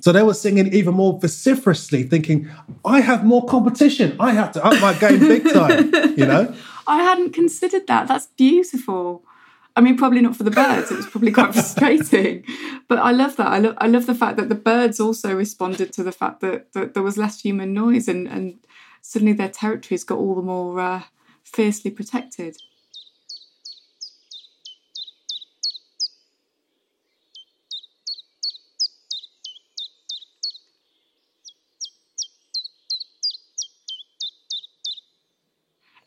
So 0.02 0.12
they 0.12 0.23
were 0.23 0.34
singing 0.34 0.73
even 0.73 0.93
more 0.93 1.19
vociferously, 1.19 2.04
thinking, 2.04 2.49
I 2.86 3.02
have 3.02 3.25
more 3.25 3.45
competition. 3.45 4.15
I 4.19 4.32
have 4.32 4.52
to 4.54 4.65
up 4.65 4.80
my 4.82 4.93
game 4.93 5.19
big 5.19 5.43
time, 5.54 5.93
you 6.17 6.25
know? 6.25 6.54
I 6.88 7.04
hadn't 7.04 7.34
considered 7.34 7.86
that. 7.88 8.08
That's 8.08 8.28
beautiful. 8.28 9.23
I 9.79 9.81
mean, 9.81 9.95
probably 9.95 10.19
not 10.19 10.35
for 10.35 10.43
the 10.43 10.51
birds. 10.51 10.91
It 10.91 10.97
was 10.97 11.07
probably 11.07 11.31
quite 11.31 11.53
frustrating, 11.53 12.43
but 12.89 12.99
I 12.99 13.11
love 13.11 13.37
that. 13.37 13.47
I 13.47 13.59
love 13.59 13.75
I 13.77 13.87
love 13.87 14.07
the 14.07 14.13
fact 14.13 14.35
that 14.35 14.49
the 14.49 14.55
birds 14.55 14.99
also 14.99 15.33
responded 15.33 15.93
to 15.93 16.03
the 16.03 16.11
fact 16.11 16.41
that, 16.41 16.73
that 16.73 16.95
there 16.95 17.01
was 17.01 17.17
less 17.17 17.39
human 17.39 17.73
noise, 17.73 18.09
and 18.09 18.27
and 18.27 18.59
suddenly 19.01 19.31
their 19.31 19.47
territories 19.47 20.03
got 20.03 20.17
all 20.17 20.35
the 20.35 20.41
more 20.41 20.81
uh, 20.81 21.03
fiercely 21.45 21.91
protected. 21.91 22.57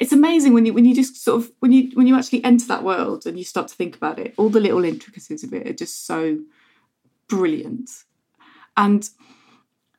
It's 0.03 0.13
amazing 0.13 0.53
when 0.53 0.67
you 0.67 0.73
when 0.73 0.85
you 0.85 0.97
just 0.97 1.23
sort 1.23 1.41
of 1.41 1.53
when 1.61 1.71
you 1.71 1.91
when 1.95 2.09
you 2.09 2.17
actually 2.17 2.43
enter 2.43 2.67
that 2.67 2.83
world 2.83 3.25
and 3.25 3.39
you 3.39 3.45
start 3.45 3.69
to 3.69 3.75
think 3.77 3.95
about 3.95 4.19
it 4.19 4.35
all 4.37 4.49
the 4.49 4.59
little 4.59 4.85
intricacies 4.85 5.45
of 5.45 5.55
it 5.55 5.65
are 5.69 5.73
just 5.73 6.07
so 6.07 6.41
brilliant. 7.29 7.89
And 8.77 9.09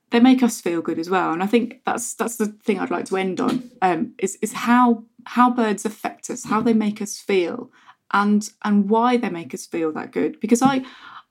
they 0.09 0.19
make 0.19 0.43
us 0.43 0.59
feel 0.59 0.81
good 0.81 0.99
as 0.99 1.09
well. 1.09 1.31
And 1.31 1.41
i 1.41 1.47
think 1.47 1.81
that's 1.85 2.13
that's 2.15 2.35
the 2.35 2.47
thing 2.47 2.79
i'd 2.79 2.91
like 2.91 3.05
to 3.05 3.15
end 3.15 3.39
on 3.39 3.71
um, 3.81 4.13
is 4.17 4.37
is 4.41 4.51
how 4.51 5.05
how 5.25 5.49
birds 5.49 5.85
affect 5.85 6.29
us 6.29 6.43
how 6.43 6.59
they 6.59 6.73
make 6.73 7.01
us 7.01 7.17
feel 7.17 7.71
and 8.11 8.49
and 8.65 8.89
why 8.89 9.15
they 9.15 9.29
make 9.29 9.53
us 9.53 9.65
feel 9.65 9.93
that 9.93 10.11
good. 10.11 10.37
Because 10.41 10.61
i 10.61 10.83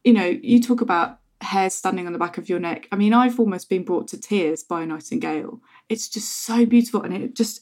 you 0.03 0.15
know 0.15 0.27
you 0.51 0.63
talk 0.63 0.81
about 0.81 1.19
hairs 1.43 1.75
standing 1.75 2.07
on 2.07 2.15
the 2.15 2.19
back 2.19 2.39
of 2.39 2.49
your 2.49 2.59
neck. 2.59 2.89
I 2.91 2.97
mean 2.97 3.13
i've 3.13 3.39
almost 3.39 3.69
been 3.69 3.85
brought 3.85 4.09
to 4.09 4.19
tears 4.19 4.63
by 4.63 4.83
a 4.83 4.87
nightingale. 4.87 5.61
It's 5.91 6.09
just 6.09 6.31
so 6.47 6.65
beautiful 6.65 7.03
and 7.03 7.13
it 7.13 7.37
just 7.37 7.61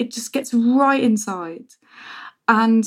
it 0.00 0.10
just 0.10 0.32
gets 0.32 0.54
right 0.54 1.02
inside. 1.02 1.66
And 2.48 2.84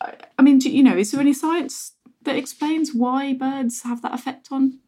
I 0.00 0.42
mean, 0.42 0.58
do, 0.58 0.68
you 0.70 0.82
know, 0.82 0.96
is 0.96 1.12
there 1.12 1.20
any 1.20 1.32
science 1.32 1.92
that 2.22 2.36
explains 2.36 2.92
why 2.92 3.32
birds 3.32 3.82
have 3.82 4.02
that 4.02 4.12
effect 4.12 4.48
on 4.50 4.80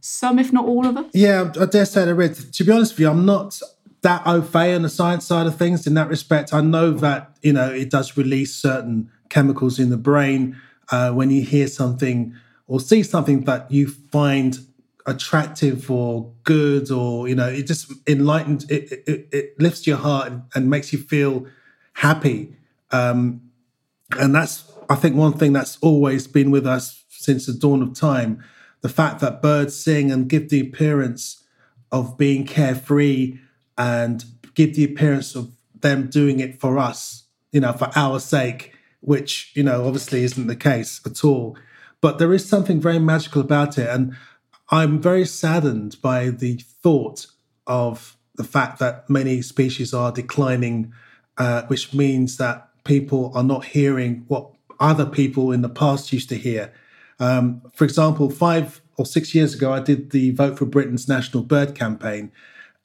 some, 0.00 0.38
if 0.38 0.52
not 0.52 0.66
all 0.66 0.86
of 0.86 0.96
us? 0.98 1.06
Yeah, 1.14 1.50
I 1.58 1.64
dare 1.64 1.86
say 1.86 2.04
there 2.04 2.20
is. 2.20 2.50
To 2.50 2.64
be 2.64 2.72
honest 2.72 2.92
with 2.92 3.00
you, 3.00 3.10
I'm 3.10 3.24
not 3.24 3.60
that 4.02 4.22
au 4.26 4.42
fait 4.42 4.74
on 4.74 4.82
the 4.82 4.88
science 4.90 5.26
side 5.26 5.46
of 5.46 5.56
things 5.56 5.86
in 5.86 5.94
that 5.94 6.08
respect. 6.08 6.52
I 6.52 6.60
know 6.60 6.92
that, 6.92 7.36
you 7.42 7.54
know, 7.54 7.70
it 7.70 7.90
does 7.90 8.16
release 8.16 8.54
certain 8.54 9.10
chemicals 9.30 9.78
in 9.78 9.88
the 9.88 9.96
brain 9.96 10.60
uh, 10.90 11.10
when 11.12 11.30
you 11.30 11.42
hear 11.42 11.68
something 11.68 12.34
or 12.66 12.80
see 12.80 13.02
something 13.02 13.44
that 13.44 13.70
you 13.70 13.88
find 13.88 14.58
attractive 15.10 15.90
or 15.90 16.32
good 16.44 16.90
or 16.90 17.28
you 17.28 17.34
know 17.34 17.48
it 17.48 17.66
just 17.66 17.92
enlightens 18.06 18.64
it 18.70 19.02
it, 19.06 19.28
it 19.32 19.60
lifts 19.60 19.86
your 19.86 19.96
heart 19.96 20.28
and, 20.30 20.42
and 20.54 20.70
makes 20.70 20.92
you 20.92 20.98
feel 20.98 21.46
happy. 21.94 22.56
Um 22.90 23.42
and 24.18 24.34
that's 24.34 24.64
i 24.88 24.96
think 24.96 25.14
one 25.14 25.32
thing 25.32 25.52
that's 25.52 25.78
always 25.80 26.26
been 26.26 26.50
with 26.50 26.66
us 26.66 27.04
since 27.08 27.46
the 27.46 27.52
dawn 27.52 27.80
of 27.80 27.94
time 27.94 28.42
the 28.80 28.88
fact 28.88 29.20
that 29.20 29.40
birds 29.40 29.76
sing 29.76 30.10
and 30.10 30.28
give 30.28 30.48
the 30.48 30.60
appearance 30.60 31.44
of 31.92 32.18
being 32.18 32.44
carefree 32.44 33.38
and 33.78 34.24
give 34.54 34.74
the 34.74 34.82
appearance 34.82 35.36
of 35.36 35.52
them 35.78 36.08
doing 36.08 36.40
it 36.40 36.60
for 36.60 36.76
us 36.76 37.24
you 37.52 37.60
know 37.60 37.72
for 37.72 37.88
our 37.94 38.18
sake 38.18 38.74
which 39.00 39.52
you 39.54 39.62
know 39.62 39.86
obviously 39.86 40.22
isn't 40.22 40.46
the 40.46 40.56
case 40.56 41.00
at 41.04 41.24
all. 41.24 41.56
But 42.00 42.18
there 42.18 42.32
is 42.32 42.48
something 42.48 42.80
very 42.80 42.98
magical 42.98 43.42
about 43.42 43.76
it. 43.76 43.88
And 43.88 44.16
I'm 44.70 45.00
very 45.00 45.26
saddened 45.26 46.00
by 46.00 46.30
the 46.30 46.58
thought 46.82 47.26
of 47.66 48.16
the 48.36 48.44
fact 48.44 48.78
that 48.78 49.10
many 49.10 49.42
species 49.42 49.92
are 49.92 50.12
declining, 50.12 50.92
uh, 51.38 51.62
which 51.64 51.92
means 51.92 52.36
that 52.36 52.68
people 52.84 53.32
are 53.34 53.42
not 53.42 53.64
hearing 53.66 54.24
what 54.28 54.50
other 54.78 55.06
people 55.06 55.52
in 55.52 55.62
the 55.62 55.68
past 55.68 56.12
used 56.12 56.28
to 56.28 56.36
hear. 56.36 56.72
Um, 57.18 57.62
for 57.74 57.84
example, 57.84 58.30
five 58.30 58.80
or 58.96 59.04
six 59.04 59.34
years 59.34 59.54
ago, 59.54 59.72
I 59.72 59.80
did 59.80 60.10
the 60.10 60.30
Vote 60.30 60.58
for 60.58 60.66
Britain's 60.66 61.08
National 61.08 61.42
Bird 61.42 61.74
campaign, 61.74 62.32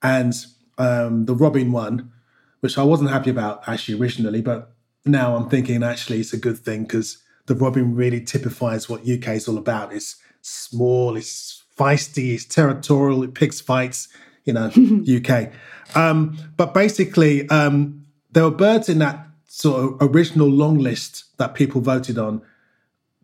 and 0.02 0.34
um, 0.78 1.26
the 1.26 1.36
robin 1.36 1.72
one, 1.72 2.12
which 2.60 2.78
I 2.78 2.84
wasn't 2.84 3.12
happy 3.12 3.30
about 3.30 3.68
actually 3.68 4.00
originally, 4.00 4.42
but 4.42 4.72
now 5.06 5.36
I'm 5.36 5.50
thinking 5.50 5.84
actually 5.84 6.20
it's 6.20 6.34
a 6.34 6.38
good 6.38 6.58
thing 6.58 6.84
because 6.84 7.20
the 7.46 7.56
robin 7.56 7.96
really 7.96 8.22
typifies 8.22 8.90
what 8.90 9.08
UK 9.08 9.30
is 9.30 9.48
all 9.48 9.58
about. 9.58 9.94
It's 9.94 10.18
small, 10.42 11.16
it's 11.16 11.65
feisty, 11.78 12.34
it's 12.34 12.46
territorial, 12.46 13.24
it 13.24 13.34
picks 13.34 13.62
fights, 13.62 14.08
you 14.44 14.54
know, 14.54 14.72
UK. 15.18 15.52
Um, 15.96 16.38
but 16.58 16.74
basically, 16.74 17.48
um, 17.50 18.06
there 18.32 18.44
were 18.44 18.52
birds 18.52 18.90
in 18.90 19.00
that 19.00 19.28
sort 19.48 20.02
of 20.02 20.12
original 20.14 20.48
long 20.48 20.78
list 20.78 21.26
that 21.38 21.54
people 21.54 21.82
voted 21.82 22.18
on 22.18 22.42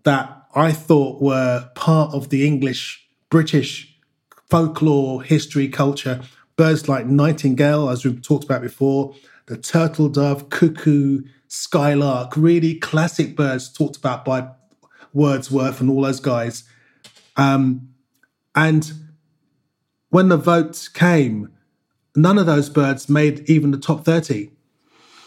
that 0.03 0.47
I 0.55 0.71
thought 0.71 1.21
were 1.21 1.69
part 1.75 2.13
of 2.13 2.29
the 2.29 2.45
English, 2.45 3.07
British 3.29 3.97
folklore, 4.49 5.23
history, 5.23 5.67
culture. 5.67 6.21
Birds 6.57 6.89
like 6.89 7.05
nightingale, 7.05 7.89
as 7.89 8.03
we've 8.03 8.21
talked 8.21 8.43
about 8.43 8.61
before, 8.61 9.15
the 9.45 9.57
turtle 9.57 10.09
dove, 10.09 10.49
cuckoo, 10.49 11.23
skylark, 11.47 12.33
really 12.35 12.75
classic 12.75 13.35
birds 13.35 13.71
talked 13.71 13.97
about 13.97 14.25
by 14.25 14.49
Wordsworth 15.13 15.81
and 15.81 15.89
all 15.89 16.01
those 16.01 16.19
guys. 16.19 16.63
Um, 17.35 17.89
and 18.55 18.91
when 20.09 20.29
the 20.29 20.37
vote 20.37 20.89
came, 20.93 21.49
none 22.15 22.37
of 22.37 22.45
those 22.45 22.69
birds 22.69 23.09
made 23.09 23.49
even 23.49 23.71
the 23.71 23.77
top 23.77 24.03
30. 24.03 24.51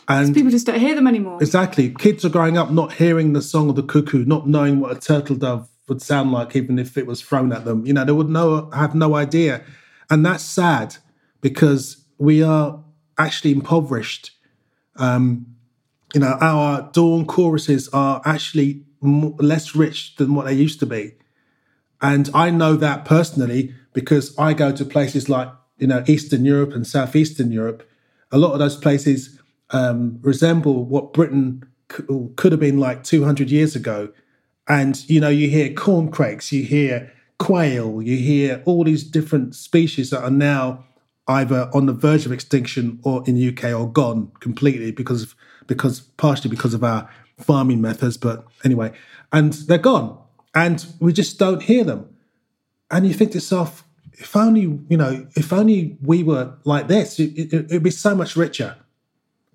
And 0.07 0.35
people 0.35 0.51
just 0.51 0.67
don't 0.67 0.79
hear 0.79 0.95
them 0.95 1.07
anymore. 1.07 1.39
Exactly. 1.41 1.91
Kids 1.95 2.25
are 2.25 2.29
growing 2.29 2.59
up 2.59 2.71
not 2.71 2.93
hearing 2.93 3.33
the 3.33 3.41
song 3.41 3.71
of 3.71 3.77
the 3.77 3.83
cuckoo, 3.83 4.25
not 4.27 4.47
knowing 4.47 4.81
what 4.81 4.95
a 4.95 5.01
turtle 5.01 5.37
dove 5.37 5.69
would 5.89 6.03
sound 6.03 6.33
like, 6.33 6.55
even 6.55 6.79
if 6.79 6.99
it 6.99 7.07
was 7.07 7.23
thrown 7.23 7.53
at 7.53 7.65
them. 7.65 7.87
You 7.87 7.95
know, 7.95 8.05
they 8.05 8.13
would 8.13 8.29
know 8.29 8.71
have 8.73 8.95
no 8.95 9.15
idea. 9.15 9.65
And 10.11 10.25
that's 10.25 10.45
sad 10.45 10.97
because 11.41 12.05
we 12.19 12.43
are 12.43 12.83
actually 13.19 13.53
impoverished. 13.53 14.33
Um, 14.97 15.47
you 16.13 16.21
know, 16.21 16.37
our 16.41 16.91
dawn 16.93 17.25
choruses 17.25 17.89
are 17.89 18.21
actually 18.25 18.85
less 19.01 19.75
rich 19.75 20.17
than 20.17 20.35
what 20.35 20.45
they 20.45 20.53
used 20.53 20.81
to 20.81 20.87
be. 20.87 21.15
And 22.05 22.29
I 22.35 22.51
know 22.51 22.77
that 22.77 23.07
personally 23.07 23.75
because 23.95 24.39
I 24.39 24.53
go 24.53 24.71
to 24.73 24.85
places 24.85 25.31
like, 25.31 25.49
you 25.79 25.87
know, 25.87 26.05
Eastern 26.07 26.45
Europe 26.45 26.75
and 26.75 26.87
Southeastern 26.87 27.51
Europe. 27.51 27.89
A 28.31 28.37
lot 28.37 28.53
of 28.53 28.59
those 28.59 28.77
places 28.77 29.41
um, 29.71 30.19
resemble 30.21 30.85
what 30.85 31.15
Britain 31.15 31.65
c- 31.91 32.05
could 32.37 32.53
have 32.53 32.61
been 32.61 32.79
like 32.79 33.05
200 33.05 33.51
years 33.51 33.75
ago. 33.75 34.13
And, 34.69 35.03
you 35.09 35.19
know, 35.19 35.31
you 35.31 35.49
hear 35.49 35.73
corncrakes, 35.73 36.53
you 36.53 36.63
hear 36.63 37.11
quail, 37.39 38.03
you 38.03 38.19
hear 38.19 38.63
all 38.67 38.85
these 38.85 39.03
different 39.03 39.55
species 39.55 40.11
that 40.11 40.23
are 40.23 40.31
now 40.31 40.85
either 41.27 41.71
on 41.73 41.87
the 41.87 41.95
verge 41.95 42.27
of 42.27 42.33
extinction 42.33 43.01
or 43.03 43.25
in 43.27 43.35
the 43.35 43.49
UK 43.49 43.73
or 43.73 43.91
gone 43.91 44.31
completely 44.41 44.91
because 44.93 45.23
of, 45.23 45.35
because 45.69 46.01
partially 46.01 46.51
because 46.51 46.75
of 46.75 46.85
our 46.85 47.09
farming 47.39 47.81
methods. 47.81 48.19
But 48.19 48.45
anyway, 48.63 48.93
and 49.33 49.55
they're 49.55 49.79
gone 49.79 50.19
and 50.55 50.87
we 51.01 51.13
just 51.13 51.39
don't 51.39 51.63
hear 51.63 51.85
them. 51.85 52.09
And 52.91 53.07
you 53.07 53.15
think 53.15 53.33
to 53.33 53.39
yourself, 53.39 53.85
if 54.13 54.37
only 54.37 54.63
you 54.89 54.97
know, 54.97 55.27
if 55.37 55.53
only 55.53 55.97
we 56.03 56.23
were 56.23 56.55
like 56.65 56.89
this, 56.89 57.19
it, 57.19 57.53
would 57.53 57.73
it, 57.73 57.83
be 57.83 57.91
so 57.91 58.15
much 58.15 58.37
richer. 58.37 58.77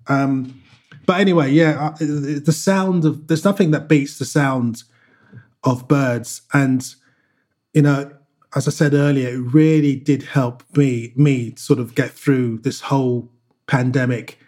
Um, 0.06 0.62
but 1.06 1.20
anyway, 1.20 1.50
yeah, 1.50 1.94
the 1.98 2.52
sound 2.52 3.04
of 3.04 3.26
there's 3.26 3.44
nothing 3.44 3.70
that 3.70 3.88
beats 3.88 4.18
the 4.18 4.24
sound 4.24 4.82
of 5.64 5.88
birds, 5.88 6.42
and 6.52 6.94
you 7.72 7.82
know, 7.82 8.12
as 8.54 8.68
I 8.68 8.70
said 8.70 8.92
earlier, 8.92 9.28
it 9.28 9.38
really 9.54 9.96
did 9.96 10.24
help 10.24 10.62
me 10.76 11.12
me 11.16 11.54
sort 11.56 11.78
of 11.78 11.94
get 11.94 12.10
through 12.10 12.58
this 12.58 12.82
whole 12.82 13.30
pandemic. 13.66 14.38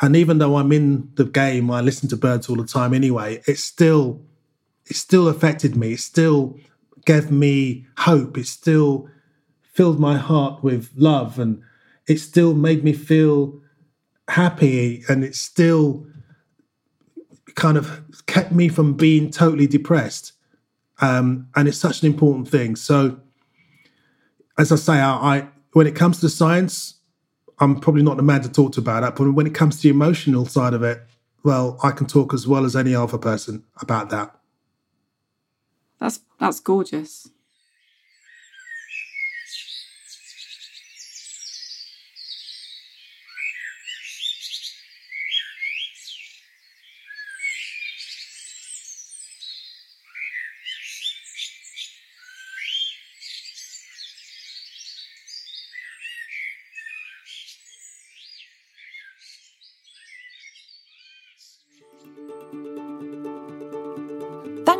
And 0.00 0.16
even 0.16 0.38
though 0.38 0.56
I'm 0.56 0.72
in 0.72 1.10
the 1.14 1.24
game, 1.24 1.70
I 1.70 1.80
listen 1.80 2.08
to 2.08 2.16
birds 2.16 2.48
all 2.48 2.56
the 2.56 2.66
time 2.66 2.92
anyway. 2.92 3.42
It's 3.46 3.62
still 3.62 4.20
it 4.86 4.96
still 4.96 5.28
affected 5.28 5.76
me. 5.76 5.92
It 5.92 6.00
still 6.00 6.58
gave 7.04 7.30
me 7.30 7.86
hope. 7.98 8.38
It 8.38 8.46
still 8.46 9.08
filled 9.62 9.98
my 9.98 10.16
heart 10.16 10.62
with 10.62 10.90
love 10.96 11.38
and 11.38 11.62
it 12.06 12.18
still 12.18 12.54
made 12.54 12.84
me 12.84 12.92
feel 12.92 13.60
happy 14.28 15.04
and 15.08 15.24
it 15.24 15.34
still 15.34 16.06
kind 17.54 17.76
of 17.76 18.02
kept 18.26 18.52
me 18.52 18.68
from 18.68 18.94
being 18.94 19.30
totally 19.30 19.66
depressed. 19.66 20.32
Um, 21.00 21.48
and 21.56 21.68
it's 21.68 21.78
such 21.78 22.02
an 22.02 22.06
important 22.06 22.48
thing. 22.48 22.76
So, 22.76 23.20
as 24.56 24.70
I 24.70 24.76
say, 24.76 24.94
I, 24.94 25.12
I 25.12 25.48
when 25.72 25.86
it 25.86 25.96
comes 25.96 26.20
to 26.20 26.28
science, 26.28 27.00
I'm 27.58 27.80
probably 27.80 28.02
not 28.02 28.16
the 28.16 28.22
man 28.22 28.42
to 28.42 28.48
talk 28.48 28.72
to 28.72 28.80
about 28.80 29.00
that. 29.00 29.16
But 29.16 29.32
when 29.32 29.46
it 29.46 29.54
comes 29.54 29.76
to 29.76 29.82
the 29.82 29.88
emotional 29.88 30.46
side 30.46 30.74
of 30.74 30.82
it, 30.82 31.02
well, 31.42 31.78
I 31.82 31.90
can 31.90 32.06
talk 32.06 32.32
as 32.32 32.46
well 32.46 32.64
as 32.64 32.76
any 32.76 32.94
other 32.94 33.18
person 33.18 33.64
about 33.80 34.10
that. 34.10 34.34
That's 36.44 36.60
gorgeous. 36.60 37.30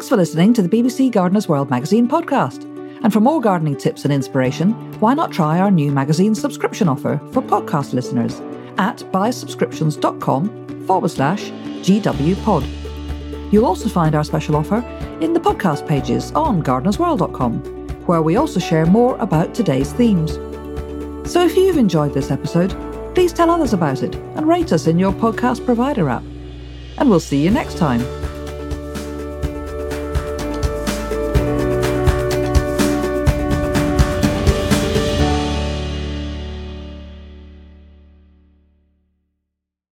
Thanks 0.04 0.10
for 0.10 0.18
listening 0.18 0.52
to 0.52 0.60
the 0.60 0.68
BBC 0.68 1.10
Gardener's 1.10 1.48
World 1.48 1.70
magazine 1.70 2.06
podcast. 2.06 2.64
And 3.02 3.10
for 3.10 3.20
more 3.20 3.40
gardening 3.40 3.74
tips 3.74 4.04
and 4.04 4.12
inspiration, 4.12 4.72
why 5.00 5.14
not 5.14 5.32
try 5.32 5.58
our 5.58 5.70
new 5.70 5.90
magazine 5.90 6.34
subscription 6.34 6.90
offer 6.90 7.18
for 7.32 7.40
podcast 7.40 7.94
listeners 7.94 8.38
at 8.76 8.98
buysubscriptions.com 8.98 10.84
forward 10.86 11.08
slash 11.08 11.44
GWPod. 11.80 13.50
You'll 13.50 13.64
also 13.64 13.88
find 13.88 14.14
our 14.14 14.24
special 14.24 14.56
offer 14.56 14.84
in 15.22 15.32
the 15.32 15.40
podcast 15.40 15.88
pages 15.88 16.32
on 16.32 16.62
gardenersworld.com, 16.62 17.60
where 18.04 18.20
we 18.20 18.36
also 18.36 18.60
share 18.60 18.84
more 18.84 19.16
about 19.20 19.54
today's 19.54 19.94
themes. 19.94 20.34
So 21.32 21.46
if 21.46 21.56
you've 21.56 21.78
enjoyed 21.78 22.12
this 22.12 22.30
episode, 22.30 22.76
please 23.14 23.32
tell 23.32 23.50
others 23.50 23.72
about 23.72 24.02
it 24.02 24.14
and 24.14 24.46
rate 24.46 24.70
us 24.70 24.86
in 24.86 24.98
your 24.98 25.14
podcast 25.14 25.64
provider 25.64 26.10
app. 26.10 26.24
And 26.98 27.08
we'll 27.08 27.20
see 27.20 27.42
you 27.42 27.50
next 27.50 27.78
time. 27.78 28.23